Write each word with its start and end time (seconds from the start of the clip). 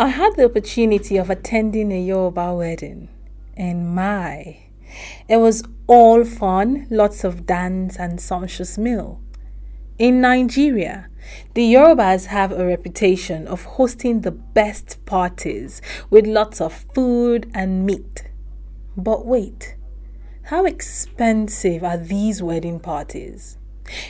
I 0.00 0.06
had 0.08 0.34
the 0.34 0.46
opportunity 0.46 1.18
of 1.18 1.28
attending 1.28 1.92
a 1.92 2.02
Yoruba 2.02 2.54
wedding, 2.54 3.10
and 3.54 3.94
my, 3.94 4.56
it 5.28 5.36
was 5.36 5.62
all 5.88 6.24
fun, 6.24 6.86
lots 6.88 7.22
of 7.22 7.44
dance 7.44 7.98
and 7.98 8.18
sumptuous 8.18 8.78
meal. 8.78 9.20
In 9.98 10.22
Nigeria, 10.22 11.10
the 11.52 11.74
Yorubas 11.74 12.24
have 12.28 12.50
a 12.50 12.66
reputation 12.66 13.46
of 13.46 13.64
hosting 13.76 14.22
the 14.22 14.30
best 14.30 15.04
parties 15.04 15.82
with 16.08 16.26
lots 16.26 16.62
of 16.62 16.86
food 16.94 17.50
and 17.52 17.84
meat. 17.84 18.24
But 18.96 19.26
wait, 19.26 19.76
how 20.44 20.64
expensive 20.64 21.84
are 21.84 21.98
these 21.98 22.42
wedding 22.42 22.80
parties? 22.80 23.58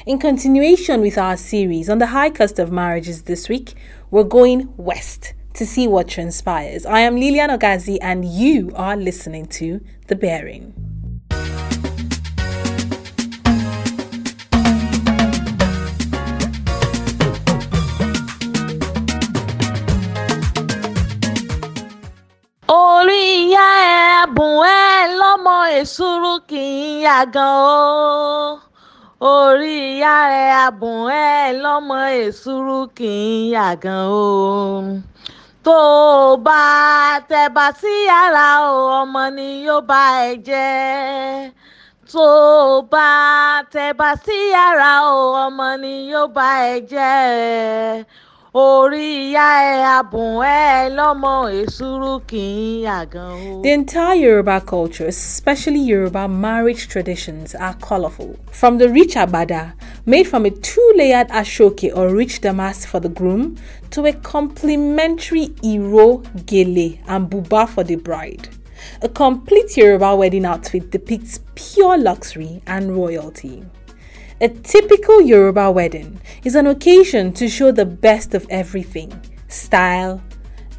In 0.07 0.21
continuation 0.21 1.01
with 1.01 1.19
our 1.19 1.37
series 1.37 1.91
on 1.91 1.99
the 1.99 2.15
high 2.15 2.31
cost 2.31 2.61
of 2.61 2.71
marriages 2.71 3.23
this 3.23 3.49
week, 3.49 3.75
we're 4.13 4.23
going 4.23 4.73
west 4.77 5.35
to 5.55 5.67
see 5.67 5.87
what 5.87 6.09
transpires. 6.09 6.87
I 6.87 7.01
am 7.01 7.17
Lilian 7.17 7.51
Ogazi, 7.51 7.99
and 8.01 8.25
you 8.25 8.73
are 8.75 8.97
listening 8.97 9.47
to 9.47 9.81
The 10.07 10.17
Bearing. 10.17 10.91
èsúrú 25.81 26.33
kì 26.49 26.61
í 26.61 26.89
yàgàn 27.05 27.55
o 27.57 28.61
orí 29.33 29.75
ìyá 29.93 30.17
ẹ̀ 30.43 30.53
abùn 30.67 31.01
ẹ́ 31.27 31.57
lọ́mọ 31.63 31.99
èsúrú 32.25 32.79
kì 32.97 33.11
í 33.33 33.37
yàgàn 33.55 34.05
o 34.13 34.29
tó 35.65 35.79
o 36.33 36.37
bá 36.47 37.21
tẹ̀bà 37.31 37.67
sí 37.81 37.93
yàrá 38.11 38.49
o 38.73 38.75
ọmọ 39.01 39.23
ni 39.37 39.49
yóò 39.67 39.81
bá 39.91 40.03
ẹ 40.29 40.33
jẹ́. 40.49 41.51
Tó 42.13 42.27
o 42.77 42.83
bá 42.93 43.09
sí 44.25 44.37
yàrá 44.55 44.93
o 45.15 45.17
ọmọ 45.47 45.67
ni 45.83 45.93
yóò 46.13 46.27
bá 46.37 46.49
ẹ 46.73 46.77
jẹ́ 46.93 48.05
The 53.63 53.71
entire 53.71 54.17
Yoruba 54.17 54.61
culture, 54.63 55.07
especially 55.07 55.79
Yoruba 55.79 56.27
marriage 56.27 56.89
traditions, 56.89 57.55
are 57.55 57.75
colorful. 57.75 58.37
From 58.51 58.79
the 58.79 58.89
rich 58.89 59.15
agbada, 59.15 59.75
made 60.05 60.27
from 60.27 60.47
a 60.47 60.51
two 60.51 60.93
layered 60.97 61.29
ashoke 61.29 61.97
or 61.97 62.13
rich 62.13 62.41
damask 62.41 62.89
for 62.89 62.99
the 62.99 63.09
groom, 63.09 63.57
to 63.91 64.05
a 64.07 64.13
complimentary 64.15 65.55
iro, 65.63 66.21
gele, 66.45 66.99
and 67.07 67.31
buba 67.31 67.69
for 67.69 67.85
the 67.85 67.95
bride. 67.95 68.49
A 69.03 69.09
complete 69.09 69.77
Yoruba 69.77 70.17
wedding 70.17 70.45
outfit 70.45 70.91
depicts 70.91 71.39
pure 71.55 71.97
luxury 71.97 72.63
and 72.67 72.97
royalty. 72.97 73.63
A 74.43 74.49
typical 74.49 75.21
Yoruba 75.21 75.71
wedding 75.71 76.19
is 76.45 76.55
an 76.55 76.67
occasion 76.67 77.31
to 77.35 77.47
show 77.47 77.73
the 77.73 77.85
best 77.85 78.33
of 78.33 78.47
everything 78.49 79.13
style, 79.49 80.23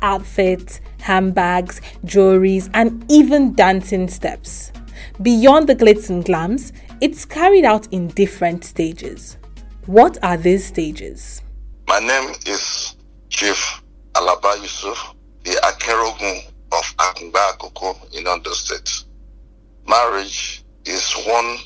outfits, 0.02 0.82
handbags, 1.00 1.80
jewelries, 2.04 2.72
and 2.74 3.06
even 3.08 3.54
dancing 3.54 4.08
steps. 4.08 4.72
Beyond 5.22 5.70
the 5.70 5.76
glitz 5.76 6.10
and 6.10 6.26
glams, 6.26 6.72
it's 7.02 7.24
carried 7.24 7.64
out 7.64 7.86
in 7.94 8.08
different 8.08 8.64
stages. 8.66 9.38
What 9.86 10.18
are 10.24 10.38
these 10.38 10.66
stages? 10.66 11.44
My 11.88 12.00
name 12.00 12.34
is 12.48 12.96
Chief 13.30 13.84
Alaba 14.14 14.60
Yusuf, 14.60 15.14
the 15.44 15.52
Akerogun 15.62 16.48
of 16.72 16.84
Akungba 16.98 17.52
Akoko 17.52 18.12
in 18.18 18.26
Ondo 18.26 18.54
State. 18.54 19.04
Marriage 19.88 20.64
is 20.84 21.14
one 21.28 21.58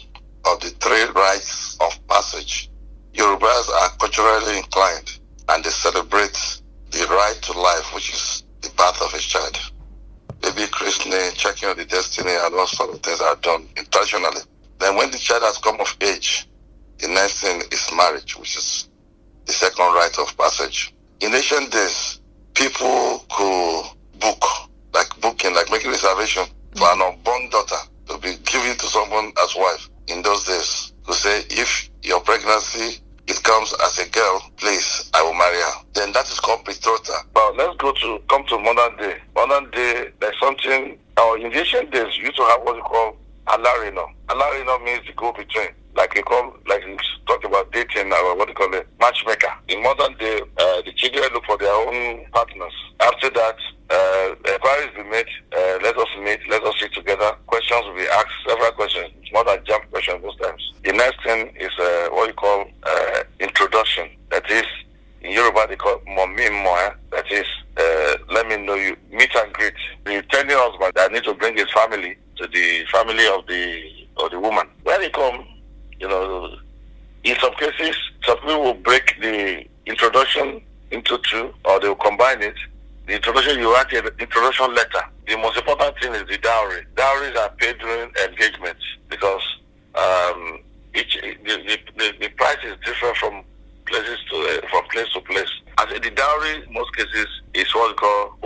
of 0.48 0.60
the 0.62 0.70
three 0.80 1.06
rites 1.16 1.78
of 1.82 2.08
passage. 2.08 2.70
Yorubas 3.14 3.70
are 3.82 3.90
culturally 3.98 4.58
inclined 4.58 5.20
and 5.50 5.64
they 5.64 5.70
celebrate 5.70 6.62
the 6.92 7.06
right 7.10 7.38
to 7.42 7.54
life, 7.60 7.94
which 7.94 8.10
is 8.14 8.44
the 8.62 8.70
birth 8.78 9.02
of 9.02 9.14
a 9.14 9.18
child. 9.20 9.58
Baby 10.42 10.68
christening, 10.72 11.32
checking 11.34 11.70
on 11.70 11.78
the 11.78 11.86
destiny, 11.86 12.32
and 12.32 12.54
all 12.56 12.68
sort 12.68 12.94
of 12.94 13.02
things 13.02 13.22
are 13.22 13.36
done 13.38 13.68
intentionally. 13.78 14.42
Then, 14.80 14.96
when 14.96 15.12
the 15.12 15.18
child 15.18 15.44
has 15.44 15.58
come 15.58 15.80
of 15.80 15.96
age, 16.02 16.48
the 17.00 17.08
next 17.08 17.42
thing 17.42 17.62
is 17.72 17.90
marriage, 17.96 18.38
which 18.38 18.56
is 18.58 18.90
the 19.46 19.54
second 19.54 19.86
rite 19.94 20.18
of 20.20 20.38
passage. 20.38 20.94
In 21.22 21.34
ancient 21.34 21.72
days, 21.72 22.22
people 22.54 23.26
could 23.32 23.84
book, 24.20 24.44
like 24.94 25.10
booking, 25.22 25.56
like 25.56 25.72
making 25.72 25.92
reservation 25.92 26.44
for 26.76 26.88
an 26.92 27.02
unborn 27.02 27.50
daughter 27.50 27.82
to 28.08 28.18
be 28.20 28.36
given 28.44 28.78
to 28.78 28.86
someone 28.88 29.32
as 29.42 29.56
wife 29.56 29.90
in 30.08 30.22
those 30.22 30.46
days 30.46 30.94
to 31.08 31.14
say 31.14 31.44
if 31.50 31.90
your 32.04 32.20
pregnancy 32.22 33.00
it 33.28 33.42
comes 33.44 33.74
as 33.84 33.98
a 34.00 34.10
girl, 34.10 34.52
please, 34.58 35.10
I 35.14 35.24
will 35.24 35.34
marry 35.34 35.58
her. 35.58 35.86
Then 35.94 36.12
that 36.14 36.26
is 36.30 36.40
called 36.40 36.64
betrothal. 36.64 37.16
But 37.34 37.58
let's 37.58 37.76
go 37.78 37.92
to 37.92 38.20
come 38.30 38.46
to 38.50 38.60
modern 38.60 38.98
day. 38.98 39.18
Modern 39.36 39.72
day, 39.72 40.10
there's 40.20 40.40
something. 40.40 41.00
Our 41.18 41.38
in 41.38 41.54
ancient 41.54 41.92
days, 41.92 42.18
you 42.18 42.26
used 42.26 42.38
to 42.38 42.44
have 42.44 42.62
what 42.62 42.76
we 42.76 42.82
call 42.82 43.18
alarino. 43.48 44.06
Alarino 44.28 44.84
means 44.84 45.08
the 45.08 45.14
go 45.14 45.32
between. 45.32 45.70
Like 45.96 46.14
you 46.16 46.24
call, 46.24 46.56
like 46.68 46.84
you 46.86 46.98
talk 47.26 47.44
about 47.46 47.72
dating 47.72 48.12
or 48.12 48.36
what 48.36 48.48
do 48.48 48.52
you 48.52 48.56
call 48.56 48.74
it, 48.74 48.88
matchmaker. 49.00 49.54
In 49.70 49.82
modern 49.82 50.14
day, 50.18 50.42
uh, 50.58 50.82
the 50.84 50.92
children 50.94 51.24
look 51.34 51.46
for 51.46 51.58
their 51.58 51.72
own 51.74 52.26
partners. 52.32 52.74
After 53.00 53.30
that, 53.30 53.56
uh, 53.90 54.36
inquiries 54.52 54.90
be 54.96 55.04
made. 55.04 55.28
Uh, 55.56 55.80
let 55.84 55.98
us 55.98 56.08
meet. 56.22 56.40
Let 56.50 56.64
us 56.64 56.74
sit 56.80 56.94
together. 56.94 57.32
Questions 57.48 57.82
will 57.86 57.96
be 57.96 58.08
asked. 58.08 58.34
Several 58.48 58.72
questions. 58.74 59.12
It's 59.22 59.32
more 59.32 59.46
than 59.46 59.60
jump 59.66 59.90
questions 59.90 60.22
most 60.22 60.42
times. 60.42 60.74
The 60.84 60.92
next 60.92 61.24
thing 61.24 61.56
is 61.58 61.72
uh, 61.80 62.10
what 62.12 62.28
you 62.28 62.34
call 62.34 62.66
uh, 62.84 63.24
introduction. 63.40 64.10
That 64.32 64.50
is, 64.52 64.66
in 65.22 65.32
Yoruba 65.32 65.66
they 65.70 65.76
call 65.78 66.00
momi 66.08 66.52
moya. 66.64 66.96
That 67.12 67.32
is, 67.32 67.46
uh, 67.78 68.16
let 68.32 68.48
me 68.48 68.58
know 68.58 68.76
you. 68.76 68.98
Meet 69.12 69.34
and 69.36 69.54
greet. 69.54 69.74
The 70.04 70.16
intending 70.16 70.58
husband 70.60 70.92
that 70.96 71.12
need 71.14 71.24
to 71.24 71.34
bring 71.36 71.56
his 71.56 71.72
family 71.72 72.18
to 72.38 72.48
the 72.48 72.86
family 72.92 73.26
of 73.28 73.46
the 73.48 73.92
of 74.18 74.32
the 74.32 74.40
woman. 74.40 74.68
When 74.84 75.00
they 75.02 75.10
come, 75.10 75.46
some 77.60 77.72
cases, 77.72 77.96
some 78.26 78.38
people 78.40 78.62
will 78.64 78.74
break 78.74 79.16
the 79.22 79.66
introduction 79.86 80.62
into 80.92 81.18
two, 81.30 81.54
or 81.66 81.80
they 81.80 81.88
will 81.88 81.96
combine 81.96 82.42
it. 82.42 82.56
The 83.08 83.16
introduction, 83.16 83.60
you 83.60 83.72
write 83.74 83.92
an 83.94 84.08
introduction 84.20 84.74
letter. 84.74 85.04
The 85.28 85.38
most 85.38 85.58
important 85.58 85.96
thing 86.00 86.14
is 86.14 86.24
the 86.28 86.38
dowry. 86.40 86.86
Dowries 86.96 87.36
are 87.36 87.50
paid 87.58 87.78
during 87.80 88.12
engagement 88.28 88.78
because 89.10 89.42
um, 89.96 90.60
each 90.96 91.18
the, 91.22 91.36
the, 91.46 91.78
the, 91.98 92.14
the 92.22 92.30
price 92.30 92.58
is 92.64 92.74
different 92.86 93.16
from 93.18 93.44
places 93.86 94.18
to 94.32 94.36
uh, 94.38 94.68
from 94.70 94.84
place 94.90 95.08
to 95.14 95.22
place. 95.22 95.50
As 95.78 95.94
in 95.96 96.02
the 96.02 96.12
dowry, 96.12 96.64
in 96.68 96.74
most 96.74 96.96
cases, 96.96 97.28
is 97.54 97.74
what 97.76 97.90
we 97.90 97.94
call 97.96 98.38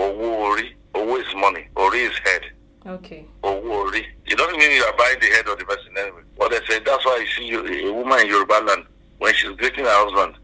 owo 0.95 1.19
is 1.19 1.35
money. 1.35 1.67
Ori 1.75 1.99
is 1.99 2.17
head. 2.25 2.41
Okay. 2.85 3.25
Owo 3.43 3.63
ori. 3.63 4.05
It 4.25 4.37
doesn't 4.37 4.57
mean 4.57 4.71
you 4.71 4.83
are 4.83 4.97
buying 4.97 5.19
the 5.19 5.27
head 5.27 5.47
of 5.47 5.57
the 5.59 5.65
person 5.65 5.91
anyway. 5.97 6.21
What 6.35 6.51
they 6.51 6.59
say, 6.67 6.81
that's 6.83 7.05
why 7.05 7.17
you 7.19 7.27
see 7.27 7.45
you- 7.47 7.89
a 7.89 7.93
woman 7.93 8.19
in 8.21 8.27
Yoruba 8.27 8.61
land 8.65 8.85
when 9.19 9.33
she's 9.33 9.51
greeting 9.57 9.85
her 9.85 9.91
husband 9.91 10.35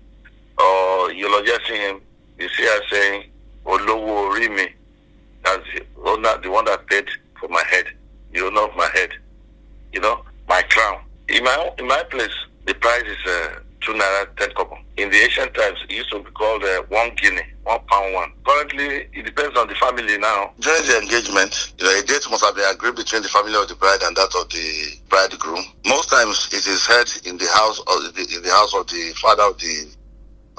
or 0.58 1.12
eulogizing 1.12 1.76
him, 1.76 2.02
you 2.38 2.48
see 2.50 2.64
her 2.64 2.82
saying, 2.90 3.24
Olowo 3.66 4.30
ori 4.32 4.48
mi. 4.50 4.68
That's 5.44 5.64
the 5.74 5.86
owner, 6.06 6.38
the 6.42 6.50
one 6.50 6.66
that 6.66 6.86
paid 6.88 7.08
for 7.40 7.50
my 7.50 7.64
head, 7.70 7.86
the 8.32 8.46
owner 8.46 8.62
of 8.62 8.76
my 8.76 8.90
head. 8.94 9.10
You 9.92 10.02
know, 10.02 10.24
my 10.48 10.62
crown. 10.64 11.02
In 11.30 11.44
my 11.44 11.70
in 11.80 11.88
my 11.88 12.04
place, 12.10 12.34
the 12.66 12.74
price 12.76 13.04
is 13.04 13.18
uh, 13.28 13.60
two 13.82 13.94
naira 13.94 14.28
ten 14.38 14.50
kobo. 14.52 14.78
In 14.98 15.10
the 15.10 15.18
ancient 15.18 15.54
times, 15.54 15.78
it 15.90 15.96
used 15.96 16.10
to 16.12 16.20
be 16.20 16.32
called 16.32 16.64
uh, 16.64 16.84
one 16.90 17.12
guinea, 17.16 17.42
one 17.64 17.80
pound 17.88 18.14
one. 18.14 18.32
Currently, 18.48 19.08
it 19.14 19.26
depends 19.26 19.58
on 19.58 19.68
the 19.68 19.76
family 19.76 20.18
now. 20.18 20.52
During 20.60 20.84
the 20.88 21.00
engagement, 21.02 21.74
you 21.80 21.86
know, 21.86 22.00
a 22.00 22.02
date 22.04 22.26
must 22.32 22.44
have 22.46 22.56
been 22.56 22.70
agreed 22.74 22.96
between 22.96 23.22
the 23.22 23.28
family 23.30 23.56
of 23.56 23.68
the 23.68 23.76
bride 23.76 24.02
and 24.04 24.16
that 24.16 24.34
of 24.40 24.50
the 24.50 24.98
bridegroom. 25.10 25.64
Most 25.86 26.10
times, 26.10 26.50
it 26.54 26.66
is 26.66 26.86
held 26.88 27.10
in 27.26 27.38
the 27.38 27.48
house 27.54 27.80
of 27.80 28.14
the, 28.16 28.22
in 28.36 28.42
the 28.44 28.52
house 28.52 28.74
of 28.74 28.88
the 28.88 29.14
father 29.22 29.44
of 29.44 29.58
the 29.60 29.88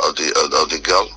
of 0.05 0.15
the 0.17 0.29
of 0.45 0.51
the, 0.51 0.57
of 0.63 0.71
the 0.71 0.79
girl. 0.81 1.09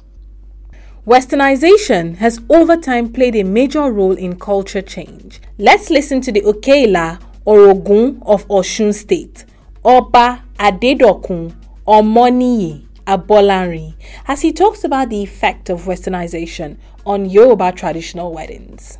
Westernization 1.05 2.15
has 2.17 2.39
over 2.49 2.77
time 2.77 3.11
played 3.11 3.35
a 3.35 3.43
major 3.43 3.91
role 3.91 4.15
in 4.15 4.37
culture 4.37 4.81
change. 4.81 5.41
Let's 5.57 5.89
listen 5.89 6.21
to 6.21 6.31
the 6.31 6.41
Okeila 6.41 7.19
Orogun 7.45 8.21
of 8.25 8.47
Osun 8.47 8.93
State, 8.93 9.43
Oba 9.83 10.43
Adedokun 10.59 11.58
Omoniyi 11.89 12.85
Abolarin, 13.07 13.95
as 14.27 14.41
he 14.41 14.53
talks 14.53 14.83
about 14.83 15.09
the 15.09 15.23
effect 15.23 15.69
of 15.71 15.81
westernization 15.85 16.77
on 17.05 17.25
Yoruba 17.27 17.71
traditional 17.71 18.31
weddings. 18.31 18.99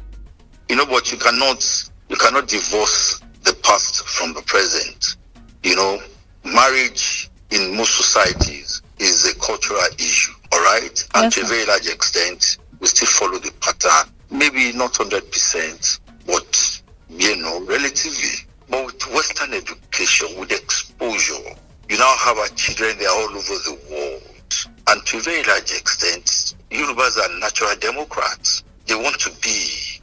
you 0.69 0.75
know 0.75 0.85
but 0.87 1.11
you 1.11 1.17
cannot 1.17 1.61
you 2.09 2.15
cannot 2.15 2.47
divorce 2.47 3.21
the 3.43 3.53
past 3.63 4.05
from 4.07 4.33
the 4.33 4.41
present 4.43 5.17
you 5.63 5.75
know 5.75 5.99
marriage 6.43 7.29
in 7.51 7.75
most 7.77 7.95
societies 7.95 8.81
is 8.97 9.27
a 9.31 9.35
cultural 9.39 9.79
issue 9.99 10.33
all 10.51 10.59
right 10.61 11.07
and 11.15 11.23
Yes, 11.25 11.35
to 11.35 11.41
a 11.41 11.45
very 11.45 11.65
large 11.67 11.87
extent 11.87 12.57
we 12.79 12.87
still 12.87 13.07
follow 13.07 13.37
the 13.39 13.51
pattern 13.61 13.79
pattern. 13.79 14.13
Maybe 14.31 14.71
not 14.77 14.93
100%, 14.93 15.99
but, 16.27 16.81
you 17.09 17.35
know, 17.37 17.61
relatively. 17.65 18.45
But 18.69 18.85
with 18.85 19.13
Western 19.13 19.53
education, 19.53 20.27
with 20.39 20.51
exposure, 20.51 21.55
you 21.89 21.97
now 21.97 22.15
have 22.19 22.37
our 22.37 22.47
children, 22.49 22.95
they're 22.99 23.09
all 23.09 23.29
over 23.29 23.39
the 23.41 23.77
world. 23.89 24.67
And 24.87 25.03
to 25.07 25.17
a 25.17 25.21
very 25.21 25.43
large 25.43 25.71
extent, 25.71 26.53
Yorubas 26.69 27.17
are 27.17 27.39
natural 27.39 27.75
democrats. 27.79 28.63
They 28.85 28.93
want 28.93 29.19
to 29.21 29.31
be, 29.41 29.99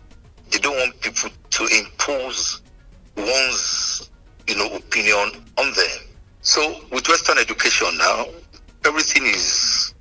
they 0.51 0.59
don't 0.59 0.77
want 0.77 1.01
people 1.01 1.31
to 1.51 1.69
impose 1.79 2.61
one's, 3.17 4.11
you 4.49 4.57
know, 4.57 4.67
opinion 4.75 5.45
on 5.59 5.67
them. 5.75 5.99
So 6.41 6.81
with 6.91 7.09
Western 7.09 7.39
education 7.39 7.89
now, 7.99 8.27
everything 8.85 9.25
is, 9.27 9.95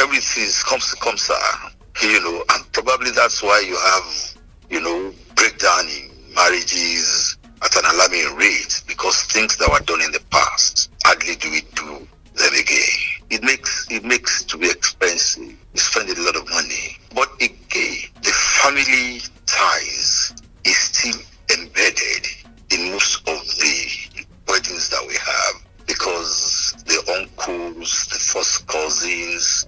everything 0.00 0.44
is 0.44 0.62
comes 0.62 0.94
comes, 0.94 1.28
uh, 1.28 1.68
you 2.02 2.22
know, 2.22 2.44
and 2.50 2.72
probably 2.72 3.10
that's 3.10 3.42
why 3.42 3.64
you 3.66 3.76
have, 3.76 4.34
you 4.70 4.80
know, 4.80 5.12
breakdown 5.34 5.86
in 5.88 6.34
marriages 6.34 7.36
at 7.62 7.76
an 7.76 7.82
alarming 7.94 8.36
rate 8.36 8.82
because 8.86 9.22
things 9.24 9.56
that 9.56 9.68
were 9.70 9.84
done 9.84 10.00
in 10.02 10.12
the 10.12 10.22
past 10.30 10.89
hardly 11.10 11.34
do 11.34 11.50
we 11.50 11.62
do 11.74 12.06
them 12.36 12.54
again. 12.54 12.94
It 13.30 13.42
makes 13.42 13.88
it 13.90 14.04
makes 14.04 14.44
to 14.44 14.56
be 14.56 14.70
expensive. 14.70 15.42
You 15.42 15.80
spend 15.80 16.08
a 16.08 16.22
lot 16.22 16.36
of 16.36 16.48
money. 16.50 16.98
But 17.12 17.28
again, 17.42 17.96
the 18.22 18.30
family 18.30 19.20
ties 19.44 20.32
is 20.64 20.76
still 20.76 21.20
embedded 21.50 22.26
in 22.70 22.92
most 22.92 23.26
of 23.28 23.40
the 23.58 24.24
weddings 24.46 24.88
that 24.90 25.04
we 25.08 25.14
have 25.14 25.54
because 25.88 26.76
the 26.86 26.98
uncles, 27.18 28.06
the 28.06 28.18
first 28.18 28.68
cousins, 28.68 29.66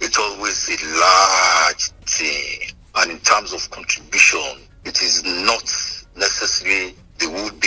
it's 0.00 0.18
always 0.18 0.68
a 0.70 0.78
large 0.98 1.84
thing. 2.06 2.74
And 2.96 3.12
in 3.12 3.18
terms 3.20 3.52
of 3.52 3.70
contribution, 3.70 4.66
it 4.84 5.00
is 5.00 5.22
not 5.22 5.62
necessarily 6.16 6.96
the 7.18 7.30
would-be 7.30 7.59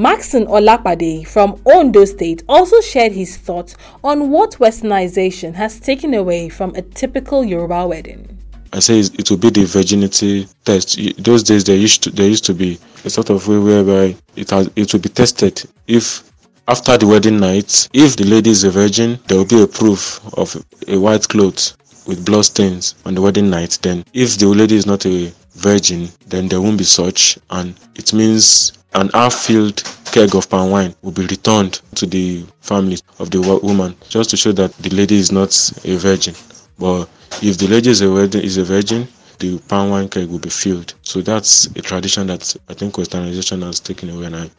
Maxon 0.00 0.46
Olapade 0.46 1.26
from 1.26 1.60
Ondo 1.66 2.06
State 2.06 2.42
also 2.48 2.80
shared 2.80 3.12
his 3.12 3.36
thoughts 3.36 3.76
on 4.02 4.30
what 4.30 4.52
westernization 4.52 5.52
has 5.52 5.78
taken 5.78 6.14
away 6.14 6.48
from 6.48 6.74
a 6.74 6.80
typical 6.80 7.44
Yoruba 7.44 7.86
wedding. 7.86 8.38
I 8.72 8.78
say 8.78 9.00
it 9.00 9.28
will 9.28 9.36
be 9.36 9.50
the 9.50 9.66
virginity 9.66 10.48
test. 10.64 10.98
Those 11.22 11.42
days 11.42 11.64
there 11.64 11.76
used 11.76 12.02
to 12.04 12.10
there 12.12 12.26
used 12.26 12.46
to 12.46 12.54
be 12.54 12.78
a 13.04 13.10
sort 13.10 13.28
of 13.28 13.46
way 13.46 13.58
whereby 13.58 14.16
it 14.36 14.48
has 14.48 14.70
it 14.74 14.90
will 14.90 15.00
be 15.00 15.10
tested. 15.10 15.62
If 15.86 16.32
after 16.66 16.96
the 16.96 17.06
wedding 17.06 17.38
night, 17.38 17.86
if 17.92 18.16
the 18.16 18.24
lady 18.24 18.48
is 18.48 18.64
a 18.64 18.70
virgin, 18.70 19.18
there 19.28 19.36
will 19.36 19.44
be 19.44 19.60
a 19.62 19.66
proof 19.66 20.18
of 20.38 20.56
a 20.88 20.98
white 20.98 21.28
cloth 21.28 21.76
with 22.06 22.24
blood 22.24 22.46
stains 22.46 22.94
on 23.04 23.14
the 23.14 23.20
wedding 23.20 23.50
night. 23.50 23.78
Then, 23.82 24.06
if 24.14 24.38
the 24.38 24.46
lady 24.46 24.76
is 24.76 24.86
not 24.86 25.04
a 25.04 25.30
virgin, 25.56 26.08
then 26.26 26.48
there 26.48 26.62
won't 26.62 26.78
be 26.78 26.84
such, 26.84 27.38
and 27.50 27.78
it 27.96 28.14
means 28.14 28.79
an 28.94 29.08
half-filled 29.14 29.82
keg 30.06 30.34
of 30.34 30.48
palm 30.50 30.70
wine 30.70 30.94
will 31.02 31.12
be 31.12 31.26
returned 31.26 31.80
to 31.94 32.06
the 32.06 32.44
family 32.60 32.98
of 33.18 33.30
the 33.30 33.40
woman, 33.62 33.94
just 34.08 34.30
to 34.30 34.36
show 34.36 34.52
that 34.52 34.72
the 34.78 34.90
lady 34.90 35.16
is 35.16 35.30
not 35.30 35.50
a 35.84 35.96
virgin. 35.96 36.34
But 36.78 37.08
if 37.42 37.58
the 37.58 37.68
lady 37.68 37.90
is 37.90 38.02
a, 38.02 38.12
is 38.38 38.56
a 38.56 38.64
virgin, 38.64 39.06
the 39.38 39.58
palm 39.68 39.90
wine 39.90 40.08
keg 40.08 40.28
will 40.28 40.38
be 40.38 40.50
filled. 40.50 40.94
So 41.02 41.20
that's 41.20 41.66
a 41.66 41.82
tradition 41.82 42.26
that 42.26 42.56
I 42.68 42.74
think 42.74 42.94
Westernization 42.94 43.62
has 43.64 43.80
taken 43.80 44.10
away, 44.10 44.26
and 44.26 44.36
I, 44.36 44.50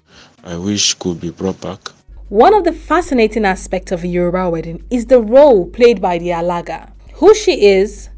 I 0.43 0.55
wish 0.57 0.93
could 0.95 1.19
be 1.19 1.29
brought 1.31 1.59
back. 1.59 1.89
One 2.29 2.53
of 2.53 2.63
the 2.63 2.71
fascinating 2.71 3.43
aspects 3.43 3.91
of 3.91 4.03
a 4.03 4.07
Yoruba 4.07 4.49
wedding 4.49 4.83
is 4.89 5.07
the 5.07 5.19
role 5.19 5.67
played 5.67 6.01
by 6.01 6.17
the 6.17 6.29
Alaga. 6.29 6.89
Who 7.15 7.35
she 7.35 7.65
is, 7.67 8.09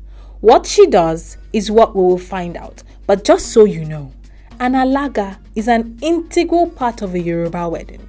what 0.42 0.68
she 0.68 0.86
does, 0.86 1.38
is 1.52 1.72
what 1.72 1.96
we 1.96 2.04
will 2.04 2.20
find 2.20 2.56
out. 2.56 2.84
But 3.08 3.24
just 3.24 3.48
so 3.48 3.66
you 3.66 3.84
know, 3.84 4.14
an 4.60 4.74
Alaga 4.74 5.40
is 5.56 5.68
an 5.68 5.98
integral 6.02 6.68
part 6.70 7.02
of 7.02 7.14
a 7.14 7.20
Yoruba 7.20 7.70
wedding. 7.70 8.08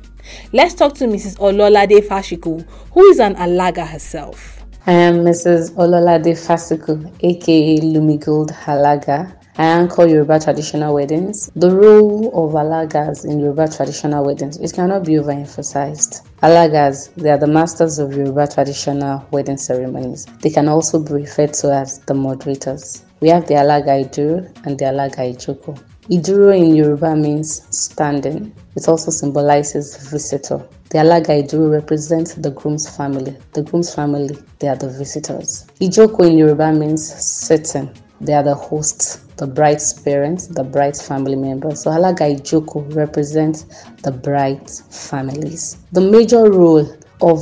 Let's 0.53 0.75
talk 0.75 0.95
to 0.95 1.05
Mrs. 1.07 1.37
Ololade 1.39 2.01
Fashiku, 2.07 2.67
who 2.93 3.03
is 3.07 3.21
an 3.21 3.35
Alaga 3.37 3.87
herself. 3.87 4.65
I 4.87 4.93
am 4.93 5.17
Mrs. 5.25 5.73
Ololade 5.77 6.35
Fasiku, 6.37 7.11
aka 7.23 7.79
Lumigold 7.79 8.51
Halaga. 8.53 9.35
I 9.57 9.65
anchor 9.67 10.07
Yoruba 10.07 10.41
traditional 10.41 10.95
weddings. 10.95 11.51
The 11.55 11.71
role 11.71 12.27
of 12.35 12.55
Alagas 12.55 13.25
in 13.25 13.39
Yoruba 13.39 13.69
traditional 13.69 14.25
weddings 14.25 14.57
it 14.59 14.73
cannot 14.75 15.05
be 15.05 15.13
overemphasized. 15.13 16.27
Alagas, 16.43 17.15
they 17.15 17.31
are 17.31 17.39
the 17.39 17.47
masters 17.47 17.99
of 17.99 18.13
Yoruba 18.17 18.47
traditional 18.49 19.25
wedding 19.31 19.57
ceremonies. 19.57 20.27
They 20.43 20.51
can 20.51 20.69
also 20.69 20.99
be 20.99 21.13
referred 21.15 21.55
to 21.55 21.73
as 21.73 22.01
the 22.01 22.15
moderators. 22.15 23.05
We 23.21 23.29
have 23.29 23.47
the 23.47 23.55
Alaga 23.55 24.05
Iduro 24.05 24.67
and 24.67 24.79
the 24.79 24.87
Alaga 24.87 25.33
Ijoko. 25.35 25.81
Iduro 26.11 26.55
in 26.55 26.75
Yoruba 26.77 27.17
means 27.17 27.63
standing. 27.75 28.55
It 28.77 28.87
also 28.89 29.11
symbolizes 29.11 29.97
visitor. 30.11 30.59
The 30.91 30.99
Alaga 30.99 31.43
Iduro 31.43 31.73
represents 31.73 32.35
the 32.35 32.51
groom's 32.51 32.87
family. 32.95 33.35
The 33.55 33.63
groom's 33.63 33.95
family, 33.95 34.37
they 34.59 34.69
are 34.69 34.77
the 34.77 34.91
visitors. 34.91 35.67
Ijoko 35.81 36.29
in 36.31 36.37
Yoruba 36.37 36.73
means 36.73 37.03
sitting. 37.25 37.91
They 38.21 38.35
are 38.35 38.43
the 38.43 38.55
hosts, 38.55 39.17
the 39.39 39.47
bride's 39.47 39.95
parents, 39.95 40.47
the 40.47 40.63
bride's 40.63 41.01
family 41.07 41.37
members. 41.37 41.83
So 41.83 41.91
Alaga 41.91 42.37
Ijoko 42.39 42.95
represents 42.95 43.65
the 44.03 44.13
bride's 44.13 44.83
families. 45.11 45.79
The 45.93 46.03
major 46.03 46.51
role 46.51 46.87
of 47.23 47.39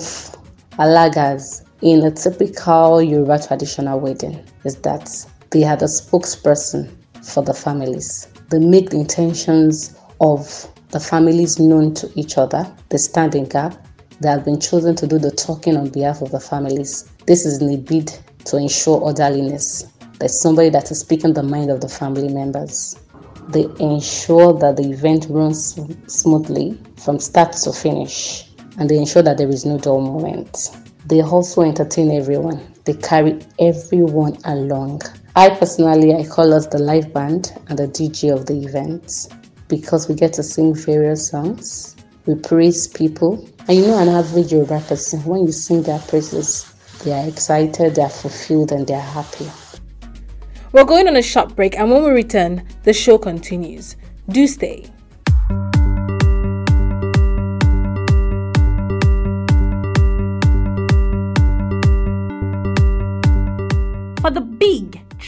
Alagas 0.79 1.65
in 1.83 2.05
a 2.05 2.13
typical 2.13 3.03
Yoruba 3.03 3.41
traditional 3.45 3.99
wedding 3.99 4.41
is 4.65 4.77
that 4.83 5.11
they 5.51 5.65
are 5.65 5.77
the 5.77 5.87
spokesperson 5.87 6.89
for 7.25 7.43
the 7.43 7.53
families. 7.55 8.29
They 8.53 8.59
make 8.59 8.91
the 8.91 8.99
intentions 8.99 9.97
of 10.21 10.69
the 10.91 11.01
families 11.01 11.59
known 11.59 11.95
to 11.95 12.13
each 12.17 12.37
other. 12.37 12.71
They 12.91 12.99
stand 12.99 13.35
in 13.35 13.47
gap. 13.47 13.75
They 14.21 14.29
have 14.29 14.45
been 14.45 14.61
chosen 14.61 14.95
to 14.97 15.07
do 15.07 15.19
the 15.19 15.31
talking 15.31 15.75
on 15.75 15.89
behalf 15.89 16.21
of 16.21 16.33
the 16.33 16.39
families. 16.39 17.11
This 17.27 17.47
is 17.47 17.63
in 17.63 17.71
a 17.71 17.79
bid 17.79 18.13
to 18.45 18.59
ensure 18.59 19.01
orderliness. 19.01 19.87
There's 20.19 20.39
somebody 20.39 20.69
that 20.69 20.91
is 20.91 21.01
speaking 21.01 21.33
the 21.33 21.43
mind 21.43 21.71
of 21.71 21.81
the 21.81 21.89
family 21.89 22.29
members. 22.29 23.01
They 23.49 23.65
ensure 23.81 24.53
that 24.59 24.77
the 24.77 24.91
event 24.91 25.29
runs 25.31 25.81
smoothly 26.09 26.79
from 26.99 27.21
start 27.21 27.53
to 27.53 27.73
finish, 27.73 28.51
and 28.79 28.87
they 28.91 28.99
ensure 28.99 29.23
that 29.23 29.39
there 29.39 29.49
is 29.49 29.65
no 29.65 29.79
dull 29.79 30.03
moment. 30.03 30.77
They 31.07 31.23
also 31.23 31.63
entertain 31.63 32.11
everyone. 32.11 32.61
They 32.85 32.93
carry 32.93 33.41
everyone 33.59 34.37
along. 34.45 35.01
I 35.35 35.49
personally, 35.49 36.15
I 36.15 36.27
call 36.27 36.53
us 36.53 36.67
the 36.67 36.79
live 36.79 37.11
band 37.15 37.59
and 37.69 37.79
the 37.79 37.89
DJ 37.89 38.35
of 38.35 38.45
the 38.45 38.53
event 38.65 39.29
because 39.67 40.07
we 40.07 40.15
get 40.15 40.35
to 40.35 40.43
sing 40.43 40.75
various 40.75 41.27
songs. 41.27 41.97
We 42.27 42.35
praise 42.35 42.87
people. 42.87 43.49
And 43.67 43.79
you 43.79 43.87
know, 43.87 43.99
an 43.99 44.09
average 44.11 44.53
Yoruba 44.53 44.81
person, 44.81 45.25
when 45.25 45.47
you 45.47 45.53
sing 45.53 45.85
their 45.85 46.01
praises, 46.01 46.71
they 47.03 47.13
are 47.13 47.27
excited, 47.27 47.95
they 47.95 48.03
are 48.03 48.11
fulfilled, 48.11 48.73
and 48.73 48.87
they 48.87 48.93
are 48.93 49.01
happy. 49.01 49.51
We're 50.73 50.85
going 50.85 51.09
on 51.09 51.17
a 51.17 51.23
short 51.23 51.57
break, 51.57 51.79
and 51.79 51.91
when 51.91 52.03
we 52.05 52.11
return, 52.11 52.69
the 52.83 52.93
show 52.93 53.17
continues. 53.17 53.97
Do 54.29 54.47
stay. 54.47 54.92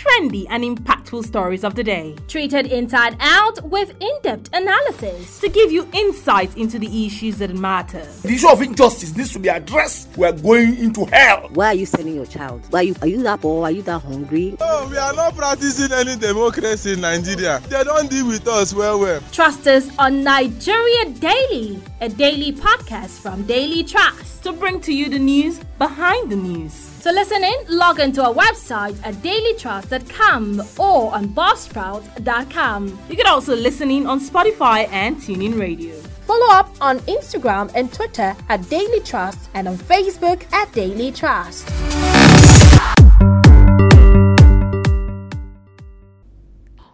Trendy, 0.04 0.46
and 0.50 0.62
impactful 0.64 1.24
stories 1.24 1.64
of 1.64 1.74
the 1.74 1.82
day. 1.84 2.16
Treated 2.28 2.66
inside 2.66 3.16
out 3.20 3.62
with 3.64 3.90
in 4.00 4.14
depth 4.22 4.50
analysis 4.52 5.40
to 5.40 5.48
give 5.48 5.72
you 5.72 5.88
insight 5.92 6.56
into 6.56 6.78
the 6.78 7.06
issues 7.06 7.38
that 7.38 7.54
matter. 7.54 8.04
The 8.22 8.34
issue 8.34 8.48
of 8.48 8.60
injustice 8.62 9.16
needs 9.16 9.32
to 9.32 9.38
be 9.38 9.48
addressed. 9.48 10.16
We 10.16 10.26
are 10.26 10.32
going 10.32 10.76
into 10.78 11.04
hell. 11.06 11.48
Why 11.52 11.68
are 11.68 11.74
you 11.74 11.86
sending 11.86 12.14
your 12.14 12.26
child? 12.26 12.62
Why 12.70 12.80
are 12.80 12.82
you, 12.82 12.96
are 13.02 13.06
you 13.06 13.22
that 13.22 13.40
poor? 13.40 13.64
Are 13.64 13.70
you 13.70 13.82
that 13.82 14.00
hungry? 14.00 14.56
Oh, 14.60 14.88
we 14.90 14.96
are 14.96 15.14
not 15.14 15.36
practicing 15.36 15.92
any 15.92 16.16
democracy 16.16 16.92
in 16.92 17.00
Nigeria. 17.00 17.60
They 17.68 17.82
don't 17.84 18.10
deal 18.10 18.26
with 18.26 18.46
us 18.46 18.74
well, 18.74 19.00
well. 19.00 19.20
Trust 19.32 19.66
us 19.66 19.88
on 19.98 20.22
Nigeria 20.22 21.10
Daily, 21.10 21.80
a 22.00 22.08
daily 22.08 22.52
podcast 22.52 23.20
from 23.20 23.44
Daily 23.44 23.84
Trust 23.84 24.42
to 24.42 24.52
bring 24.52 24.80
to 24.82 24.92
you 24.92 25.08
the 25.08 25.18
news 25.18 25.60
behind 25.78 26.30
the 26.30 26.36
news. 26.36 26.93
To 27.04 27.12
listen 27.12 27.44
in, 27.44 27.54
log 27.68 28.00
into 28.00 28.24
our 28.24 28.32
website 28.32 28.96
at 29.04 29.12
dailytrust.com 29.16 30.62
or 30.78 31.14
on 31.14 31.28
buzzsprout.com. 31.34 32.98
You 33.10 33.16
can 33.16 33.26
also 33.26 33.54
listen 33.54 33.90
in 33.90 34.06
on 34.06 34.20
Spotify 34.20 34.88
and 34.90 35.18
TuneIn 35.18 35.60
Radio. 35.60 35.94
Follow 36.26 36.50
up 36.50 36.70
on 36.80 37.00
Instagram 37.00 37.70
and 37.74 37.92
Twitter 37.92 38.34
at 38.48 38.66
Daily 38.70 39.00
Trust 39.00 39.50
and 39.52 39.68
on 39.68 39.76
Facebook 39.76 40.50
at 40.54 40.72
Daily 40.72 41.12
Trust. 41.12 41.68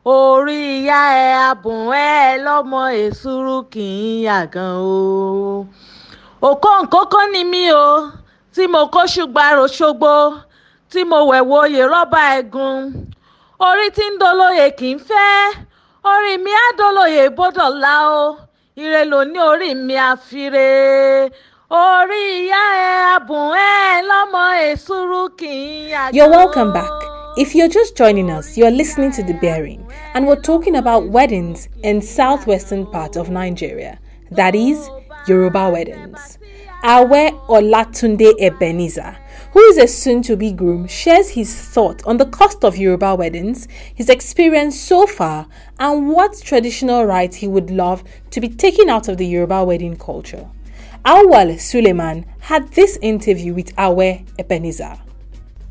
orí 0.04 0.58
ìyá 0.80 1.02
ẹ̀ 1.24 1.38
abùn 1.50 1.82
ẹ̀ 1.92 2.38
lọ́mọ 2.46 2.82
èsúrú 3.04 3.56
kì 3.72 3.86
í 4.10 4.12
yàgàn 4.26 4.74
o 4.80 5.66
òkòǹkókó 6.50 7.20
ni 7.32 7.42
mí 7.52 7.62
o 7.84 7.86
tí 8.54 8.62
mo 8.72 8.80
kó 8.94 9.02
ṣùgbàrò 9.14 9.64
ṣogbo 9.78 10.12
tí 10.90 11.00
mo 11.10 11.18
wẹ̀wò 11.30 11.56
oyè 11.64 11.82
rọ́bà 11.92 12.22
ẹ̀gún 12.38 12.82
orí 13.68 13.86
tí 13.96 14.04
ń 14.10 14.14
dolóye 14.20 14.66
kì 14.78 14.88
í 14.94 14.98
fẹ́ 15.08 15.54
orí 16.12 16.32
mi 16.44 16.50
á 16.50 16.66
dolóye 16.78 17.24
bódọ̀lá 17.38 17.94
o 18.22 18.24
ire 18.82 19.02
ló 19.10 19.20
ní 19.32 19.38
orí 19.50 19.70
mi 19.86 19.94
àfire 20.10 20.68
orí 21.70 22.20
ìyá 22.40 22.62
ẹ̀ 22.88 22.98
abùn 23.14 23.46
ẹ̀ 23.54 24.02
lọ́mọ 24.10 24.42
èsúrú 24.70 25.22
kì 25.38 25.50
í 25.66 25.90
yàgàn. 25.92 26.14
You're 26.16 26.30
welcome 26.38 26.72
back. 26.72 26.90
If 27.36 27.54
you're 27.54 27.68
just 27.78 27.96
joining 27.96 28.28
us, 28.38 28.58
you're 28.58 28.72
listening 28.82 29.12
to 29.12 29.22
The 29.22 29.34
Bearing, 29.34 29.80
and 30.14 30.26
we're 30.26 30.42
talking 30.50 30.74
about 30.74 31.08
weddings 31.10 31.68
in 31.84 32.02
southwestern 32.02 32.86
part 32.86 33.14
of 33.16 33.30
Nigeria. 33.30 33.98
That 34.32 34.56
is, 34.56 34.90
Yoruba 35.28 35.70
weddings. 35.70 36.39
Awe 36.82 37.30
Olatunde 37.48 38.32
Ebenezer, 38.40 39.14
who 39.52 39.60
is 39.60 39.76
a 39.76 39.86
soon-to-be 39.86 40.52
groom, 40.52 40.86
shares 40.86 41.28
his 41.28 41.54
thought 41.54 42.02
on 42.06 42.16
the 42.16 42.24
cost 42.24 42.64
of 42.64 42.78
Yoruba 42.78 43.14
weddings, 43.14 43.68
his 43.94 44.08
experience 44.08 44.80
so 44.80 45.06
far, 45.06 45.46
and 45.78 46.08
what 46.08 46.40
traditional 46.42 47.04
rites 47.04 47.36
he 47.36 47.46
would 47.46 47.70
love 47.70 48.02
to 48.30 48.40
be 48.40 48.48
taken 48.48 48.88
out 48.88 49.08
of 49.08 49.18
the 49.18 49.26
Yoruba 49.26 49.62
wedding 49.62 49.94
culture. 49.94 50.48
Awal 51.04 51.58
Suleiman 51.60 52.24
had 52.40 52.66
this 52.72 52.96
interview 53.02 53.52
with 53.52 53.74
Awe 53.78 54.22
Ebenezer. 54.38 54.98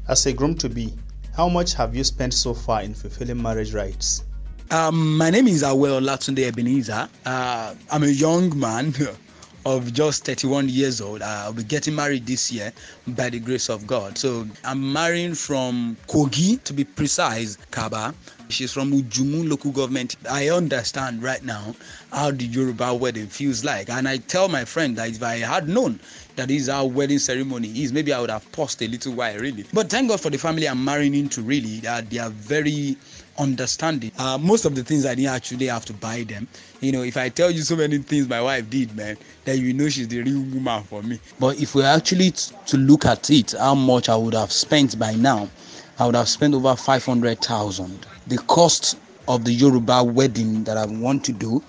As 0.08 0.28
a 0.28 0.34
groom 0.34 0.54
to 0.58 0.70
be, 0.70 0.94
how 1.36 1.50
much 1.50 1.74
have 1.74 1.96
you 1.96 2.04
spent 2.04 2.36
so 2.36 2.54
far 2.54 2.84
in 2.84 2.94
fulfilling 2.94 3.42
marriage 3.42 3.74
rites? 3.74 4.26
Um, 4.70 5.18
my 5.18 5.32
name 5.32 5.48
is 5.48 5.64
Awe 5.64 5.74
Olatunde 5.74 6.44
Ebenezer. 6.48 7.10
Uh, 7.26 7.74
I'm 7.90 8.04
a 8.04 8.08
young 8.08 8.58
man 8.60 8.94
of 9.66 9.94
just 9.94 10.26
31 10.26 10.70
years 10.70 11.02
old. 11.02 11.22
Uh, 11.22 11.26
I'll 11.46 11.54
be 11.54 11.64
getting 11.64 11.96
married 11.96 12.26
this 12.26 12.52
year 12.52 12.72
by 13.08 13.30
the 13.30 13.40
grace 13.40 13.70
of 13.70 13.86
God. 13.86 14.18
So 14.18 14.48
I'm 14.64 14.94
marrying 14.94 15.34
from 15.36 15.98
Kogi, 16.08 16.64
to 16.64 16.74
be 16.74 16.84
precise, 16.84 17.58
Kabba. 17.72 18.14
She's 18.50 18.72
from 18.74 18.92
Ijumu 18.92 19.48
local 19.48 19.72
government. 19.72 20.16
I 20.30 20.50
understand 20.50 21.22
right 21.22 21.44
now 21.44 21.76
how 22.12 22.32
the 22.32 22.46
Yoruba 22.46 22.94
wedding 22.96 23.28
feels 23.28 23.64
like. 23.64 23.90
And 23.90 24.08
I 24.08 24.18
tell 24.18 24.48
my 24.50 24.66
friend 24.66 24.96
that 24.98 25.10
if 25.10 25.22
I 25.22 25.36
had 25.38 25.68
known 25.70 26.00
that 26.36 26.50
is 26.50 26.68
our 26.70 26.88
wedding 26.88 27.20
ceremony 27.20 27.68
is, 27.84 27.92
maybe 27.94 28.12
I 28.14 28.20
would 28.22 28.30
have 28.32 28.50
paused 28.52 28.82
a 28.82 28.88
little 28.88 29.14
while, 29.14 29.38
really. 29.38 29.66
But 29.74 29.90
thank 29.90 30.10
God 30.10 30.20
for 30.22 30.30
the 30.30 30.38
family 30.38 30.68
I'm 30.68 30.84
marrying 30.84 31.14
into, 31.14 31.42
really. 31.42 31.86
Uh, 31.86 32.02
they 32.10 32.18
are 32.18 32.30
very 32.30 32.98
understanding. 33.40 34.12
Uh, 34.18 34.38
most 34.38 34.66
of 34.66 34.76
the 34.76 34.84
things 34.84 35.06
I 35.06 35.16
didn't 35.16 35.34
actually 35.34 35.68
have 35.68 35.86
to 35.86 35.94
buy 35.94 36.24
them. 36.24 36.48
You 36.82 36.92
know, 36.92 37.02
if 37.04 37.18
I 37.18 37.30
tell 37.30 37.50
you 37.50 37.62
so 37.62 37.76
many 37.76 37.98
things 38.00 38.28
my 38.28 38.42
wife 38.42 38.70
did, 38.70 38.96
man, 38.96 39.18
then 39.46 39.60
you 39.60 39.74
know 39.74 39.90
she's 39.90 40.08
the 40.08 40.22
real 40.22 40.42
woman 40.54 40.84
for 40.84 41.02
me. 41.02 41.20
But 41.40 41.60
if 41.62 41.74
we 41.76 41.84
actually 41.84 42.32
t- 42.32 42.54
to 42.68 42.78
look 42.78 43.06
at 43.06 43.30
it, 43.30 43.54
how 43.58 43.76
much 43.76 44.10
I 44.10 44.16
would 44.16 44.34
have 44.34 44.52
spent 44.52 45.00
by 45.00 45.14
now, 45.16 45.50
I 45.98 46.06
would 46.06 46.16
have 46.16 46.30
spent 46.30 46.54
over 46.54 46.76
500,000. 46.76 48.06
The 48.28 48.38
cost 48.40 48.98
of 49.28 49.46
the 49.46 49.52
Yoruba 49.52 50.04
wedding 50.04 50.64
that 50.66 50.78
I 50.78 50.86
want 50.86 51.24
to 51.26 51.32
do, 51.32 51.64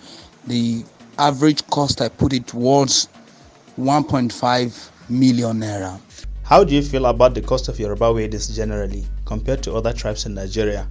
the 0.46 0.84
average 1.18 1.66
cost 1.68 2.00
I 2.00 2.08
put 2.08 2.32
it 2.32 2.46
towards 2.46 3.08
1.5 3.78 4.90
million 5.10 5.60
naira. 5.60 6.00
How 6.44 6.64
do 6.64 6.74
you 6.74 6.82
feel 6.82 7.06
about 7.06 7.34
the 7.34 7.40
cost 7.42 7.68
of 7.68 7.78
Yoruba 7.78 8.12
weddings 8.12 8.48
generally 8.48 9.06
compared 9.24 9.62
to 9.64 9.74
other 9.74 9.92
tribes 9.92 10.26
in 10.26 10.34
Nigeria? 10.34 10.88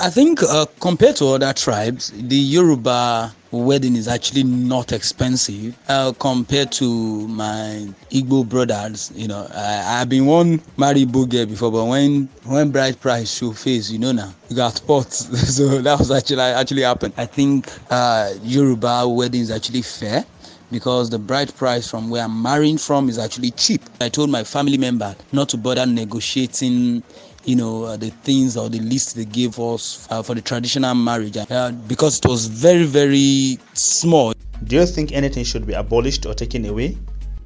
I 0.00 0.08
think 0.08 0.42
uh, 0.42 0.64
compared 0.80 1.16
to 1.16 1.26
other 1.28 1.52
tribes, 1.52 2.12
the 2.16 2.34
Yoruba 2.36 3.34
wedding 3.50 3.94
is 3.94 4.08
actually 4.08 4.42
not 4.42 4.90
expensive 4.90 5.76
uh, 5.86 6.12
compared 6.18 6.72
to 6.72 7.28
my 7.28 7.86
Igbo 8.10 8.48
brothers. 8.48 9.12
You 9.14 9.28
know, 9.28 9.46
I, 9.54 10.00
I've 10.00 10.08
been 10.08 10.24
one 10.24 10.62
married 10.78 11.12
girl 11.12 11.26
before, 11.44 11.70
but 11.70 11.84
when 11.84 12.26
when 12.44 12.70
bride 12.70 13.00
price 13.02 13.30
show 13.36 13.52
face, 13.52 13.90
you 13.90 13.98
know 13.98 14.12
now 14.12 14.32
you 14.48 14.56
got 14.56 14.76
spots. 14.76 15.26
so 15.56 15.82
that 15.82 15.98
was 15.98 16.10
actually 16.10 16.40
actually 16.40 16.82
happened. 16.82 17.12
I 17.18 17.26
think 17.26 17.68
uh, 17.90 18.32
Yoruba 18.42 19.06
wedding 19.06 19.42
is 19.42 19.50
actually 19.50 19.82
fair 19.82 20.24
because 20.70 21.10
the 21.10 21.18
bride 21.18 21.54
price 21.54 21.86
from 21.88 22.08
where 22.08 22.24
I'm 22.24 22.40
marrying 22.42 22.78
from 22.78 23.10
is 23.10 23.18
actually 23.18 23.50
cheap. 23.50 23.82
I 24.00 24.08
told 24.08 24.30
my 24.30 24.42
family 24.42 24.78
member 24.78 25.14
not 25.32 25.50
to 25.50 25.58
bother 25.58 25.84
negotiating 25.84 27.02
you 27.44 27.56
know 27.56 27.84
uh, 27.84 27.96
the 27.96 28.10
things 28.22 28.56
or 28.56 28.68
the 28.68 28.80
list 28.80 29.16
they 29.16 29.24
gave 29.24 29.58
us 29.58 30.06
uh, 30.10 30.22
for 30.22 30.34
the 30.34 30.40
traditional 30.40 30.94
marriage 30.94 31.36
uh, 31.36 31.70
because 31.88 32.18
it 32.18 32.26
was 32.26 32.46
very 32.46 32.84
very 32.84 33.58
small 33.74 34.32
do 34.64 34.76
you 34.76 34.86
think 34.86 35.12
anything 35.12 35.44
should 35.44 35.66
be 35.66 35.72
abolished 35.72 36.26
or 36.26 36.34
taken 36.34 36.64
away 36.66 36.96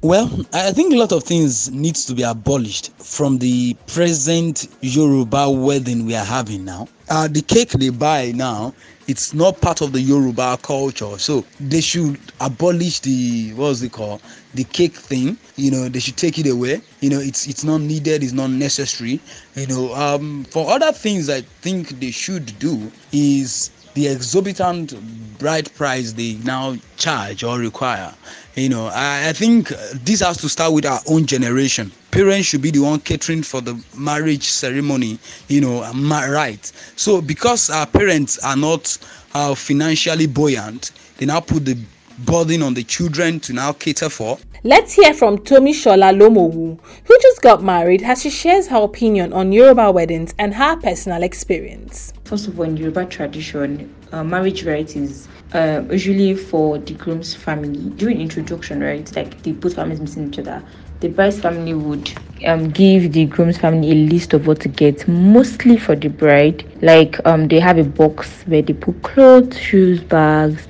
well, 0.03 0.29
I 0.53 0.71
think 0.73 0.93
a 0.93 0.97
lot 0.97 1.11
of 1.11 1.23
things 1.23 1.71
needs 1.71 2.05
to 2.05 2.13
be 2.13 2.21
abolished 2.21 2.91
from 2.97 3.39
the 3.39 3.73
present 3.87 4.67
Yoruba 4.81 5.49
wedding 5.49 6.05
we 6.05 6.13
are 6.15 6.23
having 6.23 6.63
now. 6.65 6.87
Uh, 7.09 7.27
the 7.27 7.41
cake 7.41 7.71
they 7.71 7.89
buy 7.89 8.31
now, 8.35 8.75
it's 9.07 9.33
not 9.33 9.61
part 9.61 9.81
of 9.81 9.93
the 9.93 10.01
Yoruba 10.01 10.57
culture. 10.61 11.17
So 11.17 11.45
they 11.59 11.81
should 11.81 12.19
abolish 12.39 12.99
the 12.99 13.53
what's 13.55 13.81
it 13.81 13.91
called? 13.93 14.21
The 14.53 14.63
cake 14.65 14.95
thing. 14.95 15.37
You 15.55 15.71
know, 15.71 15.89
they 15.89 15.99
should 15.99 16.17
take 16.17 16.37
it 16.37 16.47
away. 16.47 16.81
You 17.01 17.09
know, 17.09 17.19
it's 17.19 17.47
it's 17.47 17.63
not 17.63 17.81
needed, 17.81 18.23
it's 18.23 18.33
not 18.33 18.49
necessary. 18.49 19.19
You 19.55 19.67
know, 19.67 19.93
um, 19.95 20.43
for 20.45 20.69
other 20.69 20.91
things 20.91 21.29
I 21.29 21.41
think 21.41 21.99
they 21.99 22.11
should 22.11 22.57
do 22.59 22.91
is 23.11 23.71
the 23.97 24.07
exorbitant 24.07 24.93
bride 25.39 25.73
price 25.73 26.13
they 26.13 26.35
now 26.43 26.75
charge 26.97 27.43
or 27.43 27.57
require. 27.57 28.13
You 28.53 28.69
know, 28.69 28.87
I, 28.93 29.29
I 29.29 29.33
think 29.33 29.69
this 30.05 30.19
has 30.19 30.37
to 30.37 30.49
start 30.49 30.71
with 30.73 30.85
our 30.85 30.99
own 31.07 31.25
generation. 31.25 31.91
Parents 32.11 32.47
should 32.47 32.61
be 32.61 32.69
the 32.69 32.79
one 32.81 32.99
catering 32.99 33.41
for 33.41 33.59
the 33.59 33.83
marriage 33.97 34.43
ceremony, 34.43 35.17
you 35.47 35.61
know, 35.61 35.81
right. 35.81 36.63
So 36.95 37.21
because 37.23 37.71
our 37.71 37.87
parents 37.87 38.37
are 38.45 38.55
not 38.55 38.95
uh, 39.33 39.55
financially 39.55 40.27
buoyant, 40.27 40.91
they 41.17 41.25
now 41.25 41.39
put 41.39 41.65
the 41.65 41.75
burden 42.19 42.61
on 42.63 42.73
the 42.73 42.83
children 42.83 43.39
to 43.41 43.53
now 43.53 43.71
cater 43.73 44.09
for. 44.09 44.37
Let's 44.63 44.93
hear 44.93 45.13
from 45.13 45.37
Tomi 45.39 45.71
Shola 45.71 46.11
Lomowu, 46.17 46.79
who 47.05 47.19
just 47.21 47.41
got 47.41 47.61
married 47.63 48.01
as 48.03 48.21
she 48.23 48.29
shares 48.29 48.67
her 48.67 48.77
opinion 48.81 49.31
on 49.33 49.51
Yoruba 49.51 49.91
weddings 49.91 50.33
and 50.39 50.53
her 50.55 50.75
personal 50.77 51.23
experience. 51.23 52.11
First 52.25 52.47
of 52.47 52.59
all, 52.59 52.65
in 52.65 52.75
Yoruba 52.75 53.05
tradition, 53.05 53.93
uh, 54.11 54.23
marriage 54.23 54.63
rite 54.63 54.95
is 54.95 55.27
uh, 55.53 55.83
usually 55.91 56.35
for 56.35 56.77
the 56.79 56.93
groom's 56.95 57.33
family. 57.33 57.89
During 57.91 58.19
introduction, 58.19 58.81
right, 58.81 59.15
like 59.15 59.41
the 59.43 59.51
both 59.53 59.75
families 59.75 59.99
meeting 59.99 60.29
each 60.29 60.39
other, 60.39 60.63
the 60.99 61.09
bride's 61.09 61.39
family 61.39 61.75
would 61.75 62.11
um, 62.45 62.69
give 62.71 63.13
the 63.13 63.25
groom's 63.25 63.57
family 63.57 63.91
a 63.91 63.95
list 63.95 64.33
of 64.33 64.47
what 64.47 64.59
to 64.61 64.67
get, 64.69 65.07
mostly 65.07 65.77
for 65.77 65.95
the 65.95 66.07
bride. 66.09 66.65
Like 66.81 67.23
um, 67.25 67.47
they 67.47 67.59
have 67.59 67.77
a 67.77 67.83
box 67.83 68.41
where 68.47 68.63
they 68.63 68.73
put 68.73 69.03
clothes, 69.03 69.59
shoes, 69.59 70.01
bags, 70.01 70.67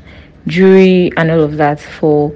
jewelry, 0.47 1.11
and 1.17 1.29
all 1.29 1.41
of 1.41 1.57
that 1.57 1.79
for 1.79 2.31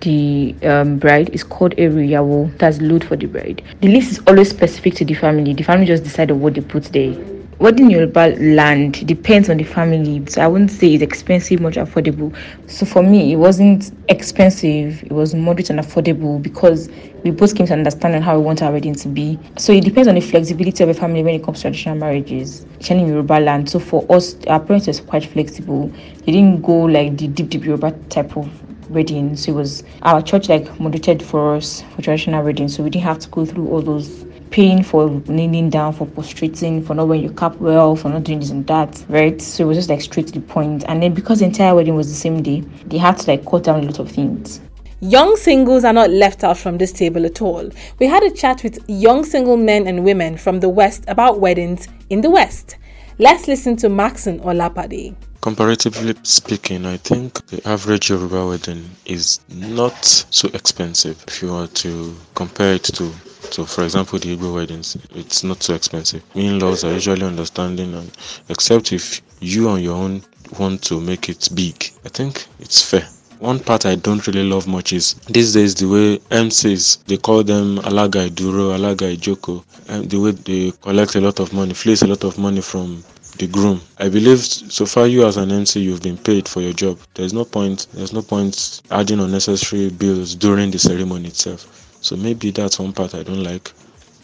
the 0.00 0.54
um, 0.64 0.98
bride 0.98 1.30
is 1.30 1.44
called 1.44 1.72
a 1.74 1.88
riyawo. 1.88 2.56
That's 2.58 2.80
load 2.80 3.04
for 3.04 3.16
the 3.16 3.26
bride. 3.26 3.62
The 3.80 3.88
list 3.88 4.12
is 4.12 4.20
always 4.26 4.50
specific 4.50 4.94
to 4.96 5.04
the 5.04 5.14
family. 5.14 5.54
The 5.54 5.62
family 5.62 5.86
just 5.86 6.04
decided 6.04 6.34
what 6.34 6.54
they 6.54 6.60
put 6.60 6.84
there. 6.84 7.14
Wedding 7.62 7.92
Yoruba 7.92 8.34
land 8.40 9.06
depends 9.06 9.48
on 9.48 9.56
the 9.58 9.62
family. 9.62 10.20
So 10.26 10.42
I 10.42 10.48
wouldn't 10.48 10.72
say 10.72 10.94
it's 10.94 11.02
expensive, 11.04 11.60
much 11.60 11.76
affordable. 11.76 12.36
So 12.68 12.84
for 12.84 13.04
me, 13.04 13.32
it 13.32 13.36
wasn't 13.36 13.92
expensive. 14.08 15.00
It 15.04 15.12
was 15.12 15.32
moderate 15.32 15.70
and 15.70 15.78
affordable 15.78 16.42
because 16.42 16.90
we 17.22 17.30
both 17.30 17.54
came 17.54 17.68
to 17.68 17.72
understand 17.72 18.24
how 18.24 18.36
we 18.36 18.44
want 18.44 18.62
our 18.62 18.72
wedding 18.72 18.96
to 18.96 19.08
be. 19.08 19.38
So 19.58 19.72
it 19.72 19.84
depends 19.84 20.08
on 20.08 20.16
the 20.16 20.20
flexibility 20.20 20.82
of 20.82 20.90
a 20.90 20.94
family 20.94 21.22
when 21.22 21.36
it 21.36 21.44
comes 21.44 21.58
to 21.58 21.62
traditional 21.68 21.94
marriages, 21.94 22.66
in 22.90 23.06
Yoruba 23.06 23.34
land. 23.34 23.70
So 23.70 23.78
for 23.78 24.04
us, 24.10 24.34
our 24.48 24.58
parents 24.58 24.88
were 24.88 25.06
quite 25.06 25.24
flexible. 25.24 25.86
They 26.26 26.32
didn't 26.32 26.62
go 26.62 26.74
like 26.80 27.16
the 27.16 27.28
deep, 27.28 27.48
deep 27.48 27.64
Yoruba 27.64 27.92
type 28.08 28.36
of 28.36 28.50
wedding. 28.90 29.36
So 29.36 29.52
it 29.52 29.54
was 29.54 29.84
our 30.02 30.20
church 30.20 30.48
like 30.48 30.80
moderated 30.80 31.22
for 31.22 31.54
us 31.54 31.82
for 31.94 32.02
traditional 32.02 32.42
wedding. 32.42 32.66
So 32.66 32.82
we 32.82 32.90
didn't 32.90 33.04
have 33.04 33.20
to 33.20 33.28
go 33.28 33.44
through 33.46 33.68
all 33.68 33.82
those 33.82 34.24
pain 34.52 34.82
for 34.84 35.08
kneeling 35.26 35.70
down, 35.70 35.92
for 35.94 36.06
prostrating, 36.06 36.84
for 36.84 36.94
not 36.94 37.08
wearing 37.08 37.24
your 37.24 37.32
cap 37.32 37.56
well, 37.56 37.96
for 37.96 38.10
not 38.10 38.22
doing 38.22 38.38
this 38.38 38.50
and 38.50 38.66
that, 38.66 39.04
right? 39.08 39.40
So 39.40 39.64
it 39.64 39.66
was 39.66 39.78
just 39.78 39.88
like 39.88 40.02
straight 40.02 40.28
to 40.28 40.32
the 40.34 40.40
point. 40.40 40.84
And 40.86 41.02
then 41.02 41.14
because 41.14 41.40
the 41.40 41.46
entire 41.46 41.74
wedding 41.74 41.96
was 41.96 42.08
the 42.08 42.14
same 42.14 42.42
day, 42.42 42.60
they 42.86 42.98
had 42.98 43.16
to 43.18 43.30
like 43.30 43.44
cut 43.44 43.64
down 43.64 43.80
a 43.80 43.86
lot 43.86 43.98
of 43.98 44.10
things. 44.10 44.60
Young 45.00 45.36
singles 45.36 45.82
are 45.84 45.92
not 45.92 46.10
left 46.10 46.44
out 46.44 46.56
from 46.58 46.78
this 46.78 46.92
table 46.92 47.26
at 47.26 47.42
all. 47.42 47.68
We 47.98 48.06
had 48.06 48.22
a 48.22 48.30
chat 48.30 48.62
with 48.62 48.78
young 48.88 49.24
single 49.24 49.56
men 49.56 49.88
and 49.88 50.04
women 50.04 50.36
from 50.36 50.60
the 50.60 50.68
West 50.68 51.04
about 51.08 51.40
weddings 51.40 51.88
in 52.10 52.20
the 52.20 52.30
West. 52.30 52.76
Let's 53.18 53.48
listen 53.48 53.76
to 53.78 53.88
Maxon 53.88 54.38
Olapade. 54.40 55.16
Comparatively 55.40 56.14
speaking, 56.22 56.86
I 56.86 56.98
think 56.98 57.44
the 57.46 57.66
average 57.68 58.10
Yoruba 58.10 58.46
wedding 58.46 58.88
is 59.06 59.40
not 59.48 60.04
so 60.04 60.48
expensive 60.54 61.24
if 61.26 61.42
you 61.42 61.52
were 61.52 61.66
to 61.66 62.14
compare 62.36 62.74
it 62.74 62.84
to 62.84 63.12
so, 63.52 63.66
for 63.66 63.84
example, 63.84 64.18
the 64.18 64.34
Igbo 64.36 64.54
weddings, 64.54 64.96
it's 65.14 65.44
not 65.44 65.62
so 65.62 65.74
expensive. 65.74 66.22
In 66.34 66.58
laws 66.58 66.84
are 66.84 66.92
usually 66.94 67.26
understanding, 67.26 67.92
and 67.94 68.10
except 68.48 68.92
if 68.92 69.20
you 69.40 69.68
on 69.68 69.82
your 69.82 69.96
own 69.96 70.22
want 70.58 70.82
to 70.84 71.00
make 71.00 71.28
it 71.28 71.48
big. 71.54 71.90
I 72.04 72.08
think 72.08 72.46
it's 72.60 72.80
fair. 72.82 73.06
One 73.40 73.58
part 73.58 73.86
I 73.86 73.96
don't 73.96 74.26
really 74.26 74.44
love 74.48 74.66
much 74.68 74.92
is 74.92 75.14
these 75.28 75.52
days 75.52 75.74
the 75.74 75.86
way 75.88 76.18
MCs 76.30 77.04
they 77.06 77.16
call 77.16 77.42
them 77.42 77.78
Alaga 77.78 78.28
Iduro, 78.30 78.74
Alaga 78.76 79.14
Ijoko, 79.16 79.64
and 79.88 80.08
the 80.08 80.18
way 80.20 80.30
they 80.30 80.72
collect 80.80 81.14
a 81.16 81.20
lot 81.20 81.40
of 81.40 81.52
money, 81.52 81.74
fleece 81.74 82.02
a 82.02 82.06
lot 82.06 82.24
of 82.24 82.38
money 82.38 82.60
from 82.60 83.02
the 83.38 83.46
groom. 83.48 83.80
I 83.98 84.08
believe 84.08 84.40
so 84.40 84.86
far 84.86 85.06
you 85.06 85.26
as 85.26 85.36
an 85.36 85.50
MC 85.50 85.80
you've 85.80 86.02
been 86.02 86.18
paid 86.18 86.46
for 86.48 86.60
your 86.60 86.72
job. 86.72 86.98
There's 87.14 87.32
no 87.32 87.44
point 87.44 87.86
there's 87.92 88.12
no 88.12 88.22
point 88.22 88.80
adding 88.90 89.20
unnecessary 89.20 89.90
bills 89.90 90.34
during 90.34 90.70
the 90.70 90.78
ceremony 90.78 91.28
itself. 91.28 91.81
So 92.02 92.16
maybe 92.16 92.50
that's 92.50 92.78
one 92.78 92.92
part 92.92 93.14
I 93.14 93.22
don't 93.22 93.42
like. 93.42 93.68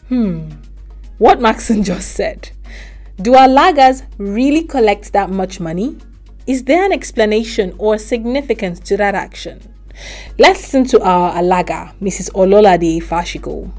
Hmm. 0.08 0.50
What 1.18 1.40
Maxon 1.40 1.82
just 1.92 2.12
said. 2.12 2.50
Do 3.22 3.34
our 3.34 3.48
Alagas 3.48 4.04
really 4.18 4.62
collect 4.64 5.12
that 5.12 5.30
much 5.30 5.58
money? 5.60 5.96
Is 6.46 6.64
there 6.64 6.84
an 6.84 6.92
explanation 6.92 7.74
or 7.78 7.98
significance 7.98 8.80
to 8.80 8.96
that 8.96 9.14
action? 9.14 9.60
Let's 10.38 10.60
listen 10.62 10.84
to 10.86 11.00
our 11.02 11.32
Alaga, 11.32 11.92
Mrs. 12.00 12.30
Ololade 12.34 13.02
Fashiko. 13.02 13.70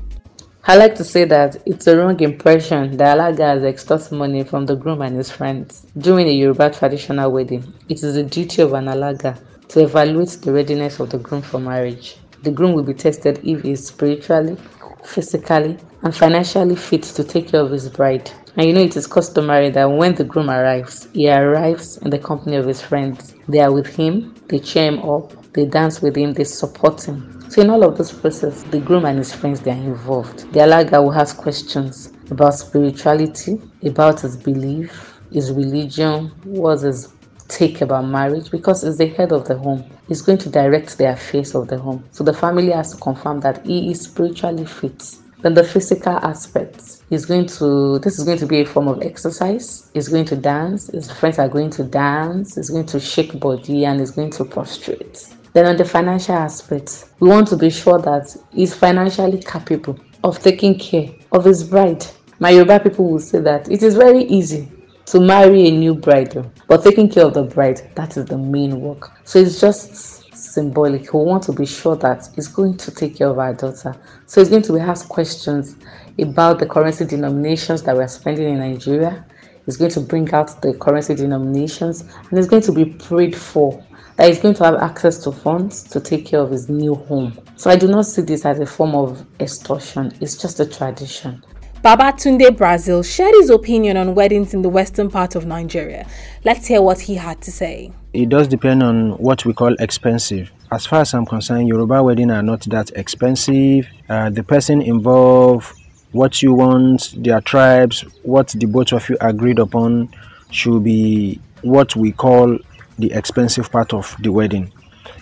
I 0.65 0.75
like 0.75 0.96
to 0.96 1.03
say 1.03 1.24
that 1.25 1.56
it's 1.65 1.88
a 1.88 1.98
wrong 1.98 2.20
impression 2.20 2.96
that 2.98 3.18
Alagas 3.18 3.63
extort 3.65 4.12
money 4.12 4.44
from 4.44 4.65
the 4.65 4.75
groom 4.75 5.01
and 5.01 5.15
his 5.15 5.32
friends. 5.32 5.86
During 5.98 6.27
a 6.27 6.32
Yoruba 6.32 6.70
traditional 6.72 7.32
wedding, 7.32 7.74
it 7.88 8.03
is 8.03 8.15
the 8.15 8.24
duty 8.24 8.62
of 8.62 8.74
an 8.74 8.86
Alaga 8.86 9.39
to 9.70 9.82
evaluate 9.84 10.29
the 10.41 10.51
readiness 10.51 11.00
of 11.00 11.10
the 11.10 11.18
groom 11.18 11.41
for 11.41 11.60
marriage. 11.60 12.18
The 12.43 12.51
groom 12.51 12.74
will 12.74 12.84
be 12.84 12.93
tested 12.93 13.39
if 13.43 13.63
he 13.63 13.72
is 13.72 13.88
spiritually, 13.88 14.58
physically, 15.03 15.77
and 16.03 16.15
financially 16.15 16.75
fit 16.75 17.03
to 17.03 17.24
take 17.24 17.50
care 17.50 17.62
of 17.62 17.72
his 17.72 17.89
bride. 17.89 18.31
And 18.55 18.67
you 18.67 18.74
know, 18.74 18.81
it 18.81 18.96
is 18.96 19.08
customary 19.08 19.69
that 19.72 19.86
when 19.86 20.15
the 20.15 20.24
groom 20.24 20.50
arrives, 20.50 21.08
he 21.13 21.29
arrives 21.29 21.98
in 21.98 22.10
the 22.10 22.19
company 22.19 22.55
of 22.55 22.65
his 22.65 22.81
friends. 22.81 23.36
They 23.48 23.60
are 23.60 23.72
with 23.72 23.88
him, 23.88 24.36
they 24.48 24.60
cheer 24.60 24.91
him 24.91 25.00
up, 25.00 25.34
they 25.53 25.65
dance 25.65 26.01
with 26.01 26.15
him, 26.15 26.34
they 26.34 26.43
support 26.43 27.03
him. 27.03 27.39
So, 27.50 27.62
in 27.62 27.69
all 27.69 27.84
of 27.84 27.98
this 27.98 28.12
process, 28.12 28.63
the 28.63 28.79
groom 28.79 29.05
and 29.05 29.17
his 29.17 29.34
friends 29.34 29.60
they 29.60 29.72
are 29.72 29.74
involved. 29.74 30.51
The 30.53 30.60
Alaga 30.60 31.03
will 31.03 31.13
ask 31.13 31.38
questions 31.38 32.13
about 32.29 32.53
spirituality, 32.53 33.60
about 33.84 34.22
his 34.22 34.38
belief, 34.38 35.19
his 35.31 35.51
religion, 35.51 36.31
what's 36.43 36.84
his 36.84 37.08
take 37.50 37.82
about 37.82 38.06
marriage 38.08 38.50
because 38.51 38.84
he's 38.84 38.98
the 38.98 39.08
head 39.08 39.32
of 39.32 39.48
the 39.48 39.58
home. 39.58 39.84
He's 40.08 40.22
going 40.22 40.38
to 40.39 40.50
direct 40.50 40.98
the 40.98 41.12
affairs 41.12 41.56
of 41.56 41.68
the 41.68 41.77
home. 41.77 42.03
So 42.12 42.24
the 42.24 42.34
family 42.34 42.72
has 42.72 42.94
to 42.94 42.98
confirm 43.01 43.41
that 43.41 43.65
he 43.65 43.91
is 43.91 44.01
spiritually 44.01 44.65
fit. 44.65 45.15
Then 45.41 45.53
the 45.53 45.63
physical 45.63 46.18
aspects. 46.18 47.03
He's 47.10 47.25
going 47.25 47.48
to 47.48 48.00
this 48.00 48.20
is 48.20 48.25
going 48.25 48.38
to 48.39 48.46
be 48.46 48.62
a 48.62 48.65
form 48.65 48.88
of 48.88 49.01
exercise. 49.01 49.89
He's 49.94 50.10
going 50.10 50.25
to 50.25 50.36
dance. 50.36 50.88
His 50.88 51.12
friends 51.12 51.39
are 51.39 51.48
going 51.48 51.70
to 51.72 51.84
dance. 51.84 52.56
He's 52.56 52.70
going 52.70 52.86
to 52.88 53.00
shake 53.00 53.39
body 53.39 53.86
and 53.86 54.00
he's 54.00 54.12
going 54.12 54.32
to 54.32 54.46
prostrate. 54.46 55.34
Then 55.53 55.65
on 55.65 55.77
the 55.77 55.86
financial 55.86 56.36
aspect, 56.36 57.06
we 57.20 57.29
want 57.29 57.48
to 57.48 57.58
be 57.58 57.70
sure 57.70 58.00
that 58.00 58.36
he's 58.51 58.75
financially 58.75 59.41
capable 59.41 59.98
of 60.24 60.39
taking 60.39 60.77
care 60.77 61.10
of 61.32 61.46
his 61.46 61.63
bride. 61.63 62.06
My 62.39 62.51
Yoruba 62.51 62.79
people 62.82 63.10
will 63.10 63.20
say 63.20 63.39
that 63.39 63.72
it 63.72 63.82
is 63.82 63.96
very 63.96 64.24
easy 64.25 64.70
to 65.10 65.20
marry 65.20 65.68
a 65.68 65.72
new 65.72 65.96
bride, 65.96 66.36
but 66.68 66.84
taking 66.84 67.10
care 67.10 67.25
of 67.25 67.34
the 67.34 67.44
bride, 67.44 67.82
that 67.96 68.16
is 68.16 68.25
the 68.25 68.38
main 68.38 68.80
work. 68.80 69.12
So 69.24 69.39
it's 69.39 69.60
just 69.60 70.36
symbolic. 70.36 71.12
We 71.13 71.24
want 71.24 71.44
to 71.44 71.51
be 71.51 71.66
sure 71.66 71.96
that 71.98 72.30
he's 72.36 72.48
going 72.48 72.78
to 72.78 72.92
take 72.92 73.18
care 73.18 73.28
of 73.28 73.39
our 73.39 73.54
daughter. 73.54 73.96
So 74.28 74.39
he's 74.39 74.50
going 74.50 74.62
to 74.63 74.74
be 74.74 74.80
asked 74.80 75.10
questions 75.10 75.78
about 76.20 76.60
the 76.60 76.68
currency 76.68 77.06
denominations 77.06 77.82
that 77.84 77.96
we're 77.96 78.08
spending 78.08 78.54
in 78.54 78.60
Nigeria. 78.60 79.25
He's 79.66 79.78
going 79.78 79.92
to 79.92 80.00
bring 80.00 80.32
out 80.32 80.62
the 80.62 80.74
currency 80.75 81.16
denominations 81.16 82.01
and 82.01 82.38
he's 82.38 82.48
going 82.48 82.63
to 82.63 82.72
be 82.72 82.86
prayed 82.86 83.36
for 83.36 83.84
that 84.18 84.28
he's 84.28 84.39
going 84.39 84.54
to 84.56 84.63
have 84.66 84.75
access 84.75 85.18
to 85.24 85.32
funds 85.32 85.82
to 85.84 86.00
take 86.00 86.25
care 86.25 86.42
of 86.42 86.51
his 86.51 86.70
new 86.70 86.94
home. 86.94 87.40
So 87.55 87.72
I 87.72 87.77
do 87.77 87.88
not 87.88 88.05
see 88.05 88.22
this 88.22 88.46
as 88.46 88.60
a 88.60 88.66
form 88.66 88.94
of 88.94 89.25
extortion, 89.40 90.12
it's 90.20 90.36
just 90.38 90.60
a 90.60 90.66
tradition. 90.66 91.44
Babatunde 91.83 92.57
Brazil 92.57 93.01
shared 93.03 93.33
his 93.35 93.50
opinion 93.50 93.96
on 93.96 94.13
weddings 94.13 94.53
in 94.53 94.61
the 94.63 94.68
western 94.70 95.09
part 95.09 95.33
of 95.35 95.46
Nigeria. 95.46 96.05
Let's 96.44 96.68
hear 96.68 96.81
what 96.81 97.00
he 97.00 97.15
had 97.15 97.39
to 97.44 97.53
say. 97.53 97.94
It 98.11 98.27
does 98.27 98.50
depend 98.50 98.83
on 98.83 99.11
what 99.11 99.46
we 99.46 99.53
call 99.53 99.74
expensive. 99.79 100.51
As 100.74 100.85
far 100.85 101.01
as 101.01 101.13
I'm 101.13 101.25
concerned, 101.25 101.70
Yoruba 101.70 102.03
weddings 102.03 102.33
are 102.33 102.44
not 102.44 102.61
that 102.63 102.92
expensive. 102.98 103.87
Uh, 104.09 104.29
the 104.29 104.44
person 104.44 104.81
involved, 104.81 105.74
what 106.11 106.42
you 106.42 106.53
want, 106.53 107.13
their 107.24 107.39
tribes, 107.39 108.01
what 108.24 108.50
the 108.50 108.65
both 108.65 108.92
of 108.92 109.07
you 109.07 109.15
agreed 109.22 109.59
upon 109.59 110.13
should 110.51 110.83
be 110.83 111.39
what 111.61 111.96
we 111.96 112.11
call 112.11 112.57
the 112.98 113.13
expensive 113.13 113.72
part 113.72 113.94
of 113.94 114.13
the 114.20 114.33
wedding. 114.33 114.70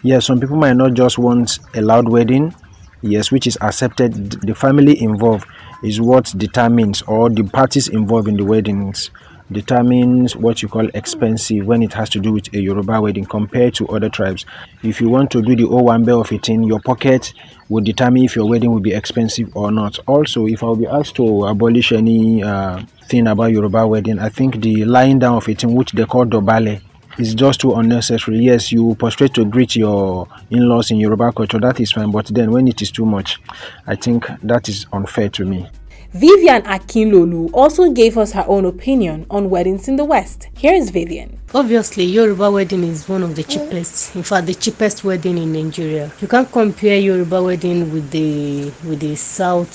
Yes, 0.01 0.25
some 0.25 0.39
people 0.39 0.57
might 0.57 0.75
not 0.75 0.95
just 0.95 1.19
want 1.19 1.59
a 1.75 1.81
loud 1.81 2.09
wedding, 2.09 2.55
yes, 3.03 3.31
which 3.31 3.45
is 3.45 3.59
accepted. 3.61 4.31
The 4.41 4.55
family 4.55 4.99
involved 4.99 5.47
is 5.83 6.01
what 6.01 6.33
determines, 6.37 7.01
or 7.03 7.29
the 7.29 7.43
parties 7.43 7.87
involved 7.87 8.27
in 8.27 8.37
the 8.37 8.45
weddings 8.45 9.09
determines 9.51 10.35
what 10.35 10.61
you 10.61 10.67
call 10.67 10.87
expensive 10.93 11.65
when 11.65 11.81
it 11.81 11.93
has 11.93 12.09
to 12.09 12.19
do 12.19 12.33
with 12.33 12.53
a 12.53 12.59
Yoruba 12.59 12.99
wedding 13.01 13.25
compared 13.25 13.73
to 13.75 13.87
other 13.87 14.09
tribes. 14.09 14.45
If 14.83 14.99
you 14.99 15.09
want 15.09 15.31
to 15.31 15.41
do 15.41 15.55
the 15.55 15.63
Owambe 15.63 16.09
of 16.19 16.31
it 16.31 16.49
in 16.49 16.63
your 16.63 16.79
pocket 16.81 17.33
will 17.69 17.83
determine 17.83 18.23
if 18.25 18.35
your 18.35 18.47
wedding 18.47 18.71
will 18.71 18.79
be 18.81 18.93
expensive 18.93 19.55
or 19.55 19.71
not. 19.71 19.99
Also, 20.07 20.47
if 20.47 20.63
I 20.63 20.67
will 20.67 20.75
be 20.75 20.87
asked 20.87 21.15
to 21.15 21.45
abolish 21.45 21.91
any 21.91 22.43
uh, 22.43 22.83
thing 23.07 23.27
about 23.27 23.51
Yoruba 23.51 23.87
wedding, 23.87 24.19
I 24.19 24.29
think 24.29 24.61
the 24.61 24.85
lying 24.85 25.19
down 25.19 25.35
of 25.37 25.47
it 25.49 25.63
in 25.63 25.73
which 25.75 25.91
they 25.93 26.05
call 26.05 26.25
dobale 26.25 26.81
is 27.17 27.33
just 27.35 27.61
too 27.61 27.73
unnecessary. 27.73 28.37
Yes, 28.39 28.71
you 28.71 28.95
prostrate 28.95 29.33
to 29.35 29.45
greet 29.45 29.75
your 29.75 30.27
in-laws 30.49 30.91
in 30.91 30.97
Yoruba 30.97 31.31
culture, 31.31 31.59
that 31.59 31.79
is 31.79 31.91
fine, 31.91 32.11
but 32.11 32.27
then 32.27 32.51
when 32.51 32.67
it 32.67 32.81
is 32.81 32.91
too 32.91 33.05
much, 33.05 33.39
I 33.85 33.95
think 33.95 34.27
that 34.43 34.69
is 34.69 34.85
unfair 34.93 35.29
to 35.29 35.45
me. 35.45 35.67
Vivian 36.13 36.61
Akinlolu 36.63 37.49
also 37.53 37.91
gave 37.91 38.17
us 38.17 38.31
her 38.31 38.45
own 38.47 38.65
opinion 38.65 39.25
on 39.29 39.49
weddings 39.49 39.87
in 39.89 39.97
the 39.97 40.05
West. 40.05 40.47
Here 40.57 40.73
is 40.73 40.89
Vivian. 40.89 41.37
Obviously, 41.53 42.05
Yoruba 42.05 42.49
wedding 42.49 42.83
is 42.83 43.09
one 43.09 43.23
of 43.23 43.35
the 43.35 43.43
cheapest. 43.43 44.15
In 44.15 44.23
fact, 44.23 44.47
the 44.47 44.55
cheapest 44.55 45.03
wedding 45.03 45.37
in 45.37 45.51
Nigeria. 45.51 46.11
You 46.21 46.27
can't 46.27 46.49
compare 46.51 46.97
Yoruba 46.97 47.43
wedding 47.43 47.91
with 47.91 48.09
the 48.11 48.71
with 48.87 49.01
the 49.01 49.15
South 49.15 49.73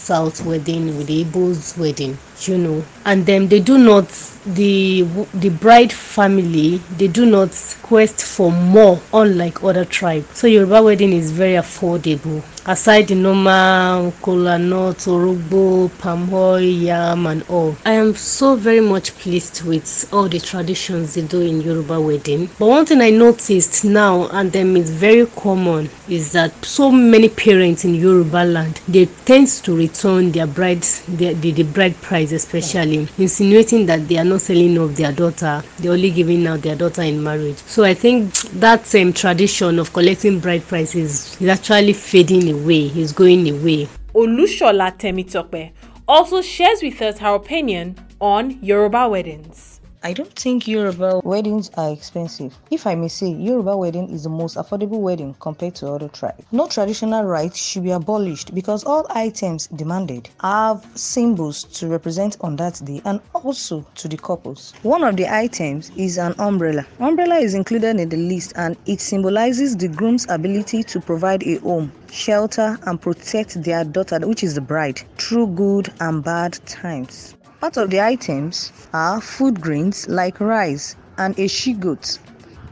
South 0.00 0.44
wedding, 0.44 0.96
with 0.96 1.06
the 1.06 1.24
Igbo's 1.24 1.76
wedding. 1.76 2.18
You 2.42 2.56
know, 2.58 2.84
and 3.04 3.26
then 3.26 3.48
they 3.48 3.60
do 3.60 3.76
not 3.78 4.08
the 4.46 5.02
the 5.34 5.50
bride 5.50 5.92
family 5.92 6.78
they 6.96 7.06
do 7.08 7.26
not 7.26 7.50
quest 7.82 8.22
for 8.24 8.50
more 8.50 8.98
unlike 9.12 9.62
other 9.62 9.84
tribes 9.84 10.26
so 10.38 10.46
yoruba 10.46 10.82
wedding 10.82 11.12
is 11.12 11.30
very 11.30 11.54
affordable 11.54 12.42
aside 12.70 13.08
the 13.08 13.16
normal 13.16 14.12
kola 14.22 14.56
nut 14.56 14.96
orogbo 15.08 15.90
palm 15.98 16.32
oil 16.32 16.60
yam 16.60 17.26
and 17.26 17.42
all 17.48 17.74
i 17.84 17.90
am 17.92 18.14
so 18.14 18.54
very 18.54 18.78
much 18.78 19.12
pleased 19.18 19.64
with 19.64 20.08
all 20.12 20.28
the 20.28 20.38
traditions 20.38 21.14
they 21.14 21.22
do 21.22 21.40
in 21.40 21.60
yoruba 21.60 22.00
wedding. 22.00 22.48
But 22.60 22.66
one 22.68 22.86
thing 22.86 23.00
i 23.00 23.10
noticed 23.10 23.84
now 23.84 24.28
and 24.28 24.52
them 24.52 24.76
is 24.76 24.88
very 24.88 25.26
common 25.26 25.90
is 26.08 26.30
that 26.30 26.52
so 26.64 26.92
many 26.92 27.28
parents 27.28 27.84
in 27.84 27.96
yoruba 27.96 28.44
land 28.44 28.80
they 28.86 29.06
tend 29.24 29.48
to 29.48 29.76
return 29.76 30.30
their 30.30 30.46
brides 30.46 31.02
the, 31.06 31.32
the, 31.34 31.50
the 31.50 31.64
bride 31.64 32.00
price 32.00 32.30
especially 32.30 33.08
insinuating 33.18 33.86
that 33.86 34.06
they 34.06 34.16
are 34.16 34.24
not 34.24 34.42
selling 34.42 34.78
off 34.78 34.94
their 34.94 35.12
daughter. 35.12 35.62
They're 35.78 35.92
only 35.92 36.10
giving 36.12 36.46
out 36.46 36.62
their 36.62 36.76
daughter 36.76 37.02
in 37.02 37.20
marriage. 37.20 37.56
So 37.66 37.82
i 37.82 37.94
think 37.94 38.32
that 38.60 38.86
same 38.86 39.12
tradition 39.12 39.80
of 39.80 39.92
collecting 39.92 40.38
bride 40.38 40.62
prices 40.68 41.36
is 41.40 41.48
actually 41.48 41.94
fading 41.94 42.48
away 42.52 42.59
is 42.68 43.12
going 43.12 43.48
away. 43.48 43.88
Olushola 44.14 44.96
temitope 44.98 45.72
also 46.06 46.42
shares 46.42 46.82
with 46.82 47.00
us 47.00 47.18
her 47.18 47.34
opinion 47.34 47.96
on 48.20 48.58
yoruba 48.62 49.08
weddings 49.08 49.79
I 50.02 50.14
don't 50.14 50.32
think 50.32 50.66
Yoruba 50.66 51.20
weddings 51.24 51.70
are 51.76 51.92
expensive. 51.92 52.56
If 52.70 52.86
I 52.86 52.94
may 52.94 53.08
say, 53.08 53.28
Yoruba 53.28 53.76
wedding 53.76 54.08
is 54.08 54.22
the 54.22 54.30
most 54.30 54.56
affordable 54.56 55.00
wedding 55.00 55.36
compared 55.40 55.74
to 55.76 55.88
other 55.92 56.08
tribes. 56.08 56.42
No 56.52 56.66
traditional 56.68 57.24
rites 57.24 57.58
should 57.58 57.82
be 57.84 57.90
abolished 57.90 58.54
because 58.54 58.82
all 58.84 59.06
items 59.10 59.66
demanded 59.66 60.30
have 60.40 60.86
symbols 60.94 61.64
to 61.78 61.86
represent 61.88 62.38
on 62.40 62.56
that 62.56 62.80
day 62.82 63.02
and 63.04 63.20
also 63.34 63.84
to 63.96 64.08
the 64.08 64.16
couples. 64.16 64.72
One 64.84 65.04
of 65.04 65.18
the 65.18 65.28
items 65.28 65.90
is 65.96 66.16
an 66.16 66.34
umbrella. 66.38 66.86
Umbrella 66.98 67.36
is 67.36 67.52
included 67.52 68.00
in 68.00 68.08
the 68.08 68.16
list 68.16 68.54
and 68.56 68.78
it 68.86 69.02
symbolizes 69.02 69.76
the 69.76 69.88
groom's 69.88 70.26
ability 70.30 70.82
to 70.84 71.00
provide 71.02 71.42
a 71.42 71.56
home 71.56 71.92
shelter 72.10 72.78
and 72.86 72.98
protect 73.00 73.62
their 73.62 73.84
daughter, 73.84 74.18
which 74.26 74.42
is 74.44 74.54
the 74.54 74.60
bride, 74.62 74.98
through 75.18 75.48
good 75.48 75.92
and 76.00 76.24
bad 76.24 76.54
times. 76.64 77.34
Part 77.60 77.76
of 77.76 77.90
the 77.90 78.00
items 78.00 78.72
are 78.94 79.20
food 79.20 79.60
grains 79.60 80.08
like 80.08 80.40
rice 80.40 80.96
and 81.18 81.38
a 81.38 81.46
she 81.46 81.74
goat. 81.74 82.18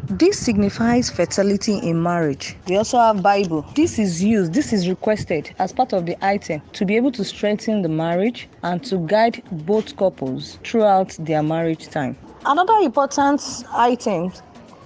This 0.09 0.39
signifies 0.43 1.11
fertility 1.11 1.75
in 1.77 2.03
marriage. 2.03 2.57
We 2.67 2.77
also 2.79 2.97
have 2.97 3.23
Bible. 3.23 3.67
This 3.75 3.99
is 3.99 4.25
used, 4.25 4.55
this 4.55 4.73
is 4.73 4.89
requested 4.89 5.55
as 5.59 5.75
part 5.75 5.93
of 5.93 6.07
the 6.07 6.17
item 6.25 6.63
to 6.73 6.87
be 6.87 6.97
able 6.97 7.13
to 7.13 7.23
strengthen 7.23 7.83
the 7.83 7.91
marriage 7.91 8.49
and 8.63 8.83
to 8.85 8.97
guide 9.07 9.43
both 9.67 9.95
couples 9.99 10.59
throughout 10.65 11.15
their 11.19 11.43
marriage 11.43 11.89
time. 11.89 12.17
Another 12.47 12.79
important 12.81 13.43
item 13.75 14.33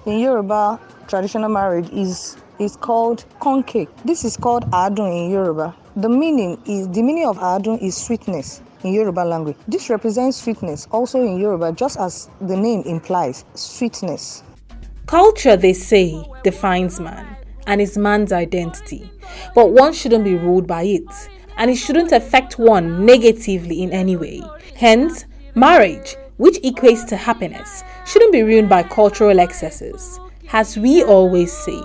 in 0.04 0.18
Yoruba 0.18 0.80
traditional 1.06 1.48
marriage 1.48 1.88
is 1.90 2.36
is 2.58 2.74
called 2.74 3.24
konke. 3.40 3.86
This 4.04 4.24
is 4.24 4.36
called 4.36 4.68
adun 4.72 5.26
in 5.26 5.30
Yoruba. 5.30 5.76
The 5.94 6.08
meaning 6.08 6.60
is 6.66 6.88
the 6.88 7.02
meaning 7.02 7.26
of 7.26 7.36
adun 7.38 7.80
is 7.80 7.96
sweetness 7.96 8.62
in 8.84 8.92
Yoruba 8.92 9.20
language. 9.20 9.56
This 9.68 9.90
represents 9.90 10.36
sweetness 10.42 10.88
also 10.90 11.20
in 11.20 11.38
Yoruba, 11.38 11.72
just 11.72 11.98
as 11.98 12.28
the 12.40 12.56
name 12.56 12.82
implies 12.82 13.44
sweetness. 13.54 14.42
Culture, 15.06 15.56
they 15.56 15.72
say, 15.72 16.24
defines 16.42 17.00
man 17.00 17.36
and 17.66 17.80
is 17.80 17.96
man's 17.98 18.32
identity, 18.32 19.10
but 19.54 19.70
one 19.72 19.92
shouldn't 19.92 20.24
be 20.24 20.34
ruled 20.34 20.66
by 20.66 20.82
it, 20.82 21.28
and 21.56 21.70
it 21.70 21.76
shouldn't 21.76 22.12
affect 22.12 22.58
one 22.58 23.04
negatively 23.06 23.82
in 23.82 23.92
any 23.92 24.16
way. 24.16 24.42
Hence, 24.76 25.26
marriage, 25.54 26.16
which 26.38 26.56
equates 26.62 27.06
to 27.08 27.16
happiness, 27.16 27.84
shouldn't 28.06 28.32
be 28.32 28.42
ruined 28.42 28.68
by 28.68 28.82
cultural 28.82 29.38
excesses. 29.38 30.18
As 30.52 30.76
we 30.76 31.02
always 31.02 31.52
say, 31.52 31.80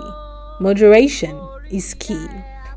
moderation 0.60 1.38
is 1.70 1.94
key. 1.94 2.26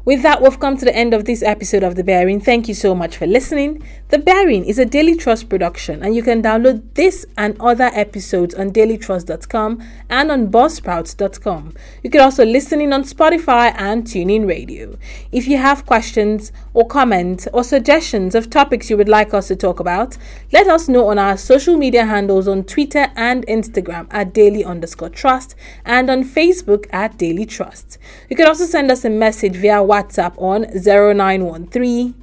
With 0.03 0.23
that, 0.23 0.41
we've 0.41 0.59
come 0.59 0.77
to 0.77 0.85
the 0.85 0.95
end 0.95 1.13
of 1.13 1.25
this 1.25 1.43
episode 1.43 1.83
of 1.83 1.93
The 1.93 2.03
Bearing. 2.03 2.41
Thank 2.41 2.67
you 2.67 2.73
so 2.73 2.95
much 2.95 3.17
for 3.17 3.27
listening. 3.27 3.83
The 4.09 4.17
Bearing 4.17 4.65
is 4.65 4.79
a 4.79 4.85
Daily 4.85 5.15
Trust 5.15 5.47
production, 5.47 6.01
and 6.01 6.15
you 6.15 6.23
can 6.23 6.41
download 6.41 6.81
this 6.95 7.23
and 7.37 7.55
other 7.61 7.91
episodes 7.93 8.55
on 8.55 8.71
dailytrust.com 8.71 9.83
and 10.09 10.31
on 10.31 10.49
buzzsprouts.com. 10.49 11.75
You 12.01 12.09
can 12.09 12.21
also 12.21 12.43
listen 12.43 12.81
in 12.81 12.93
on 12.93 13.03
Spotify 13.03 13.75
and 13.77 14.03
TuneIn 14.03 14.47
Radio. 14.47 14.97
If 15.31 15.47
you 15.47 15.57
have 15.57 15.85
questions 15.85 16.51
or 16.73 16.87
comments 16.87 17.47
or 17.53 17.63
suggestions 17.63 18.33
of 18.33 18.49
topics 18.49 18.89
you 18.89 18.97
would 18.97 19.07
like 19.07 19.35
us 19.35 19.49
to 19.49 19.55
talk 19.55 19.79
about, 19.79 20.17
let 20.51 20.65
us 20.65 20.89
know 20.89 21.09
on 21.09 21.19
our 21.19 21.37
social 21.37 21.77
media 21.77 22.05
handles 22.05 22.47
on 22.47 22.63
Twitter 22.63 23.11
and 23.15 23.45
Instagram 23.45 24.07
at 24.09 24.33
daily 24.33 24.65
underscore 24.65 25.09
trust 25.09 25.53
and 25.85 26.09
on 26.09 26.23
Facebook 26.23 26.87
at 26.91 27.19
Daily 27.19 27.45
Trust. 27.45 27.99
You 28.31 28.35
can 28.35 28.47
also 28.47 28.65
send 28.65 28.89
us 28.89 29.05
a 29.05 29.09
message 29.11 29.55
via 29.55 29.90
WhatsApp 29.91 30.33
on 30.37 30.63
0913 30.73 32.15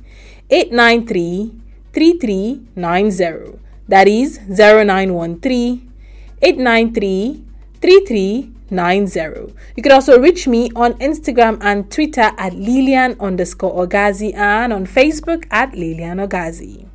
893 0.51 1.53
3390. 1.93 3.59
That 3.89 4.09
is 4.09 4.41
0913 4.49 5.93
893 6.41 7.45
3390. 7.81 9.55
You 9.77 9.83
can 9.83 9.93
also 9.93 10.19
reach 10.19 10.49
me 10.49 10.71
on 10.75 10.95
Instagram 10.95 11.59
and 11.61 11.91
Twitter 11.91 12.33
at 12.37 12.55
Lilian 12.55 13.17
underscore 13.21 13.87
Ogazi 13.87 14.35
and 14.35 14.73
on 14.73 14.87
Facebook 14.87 15.47
at 15.51 15.75
Lilian 15.75 16.19
Ogazi. 16.19 16.88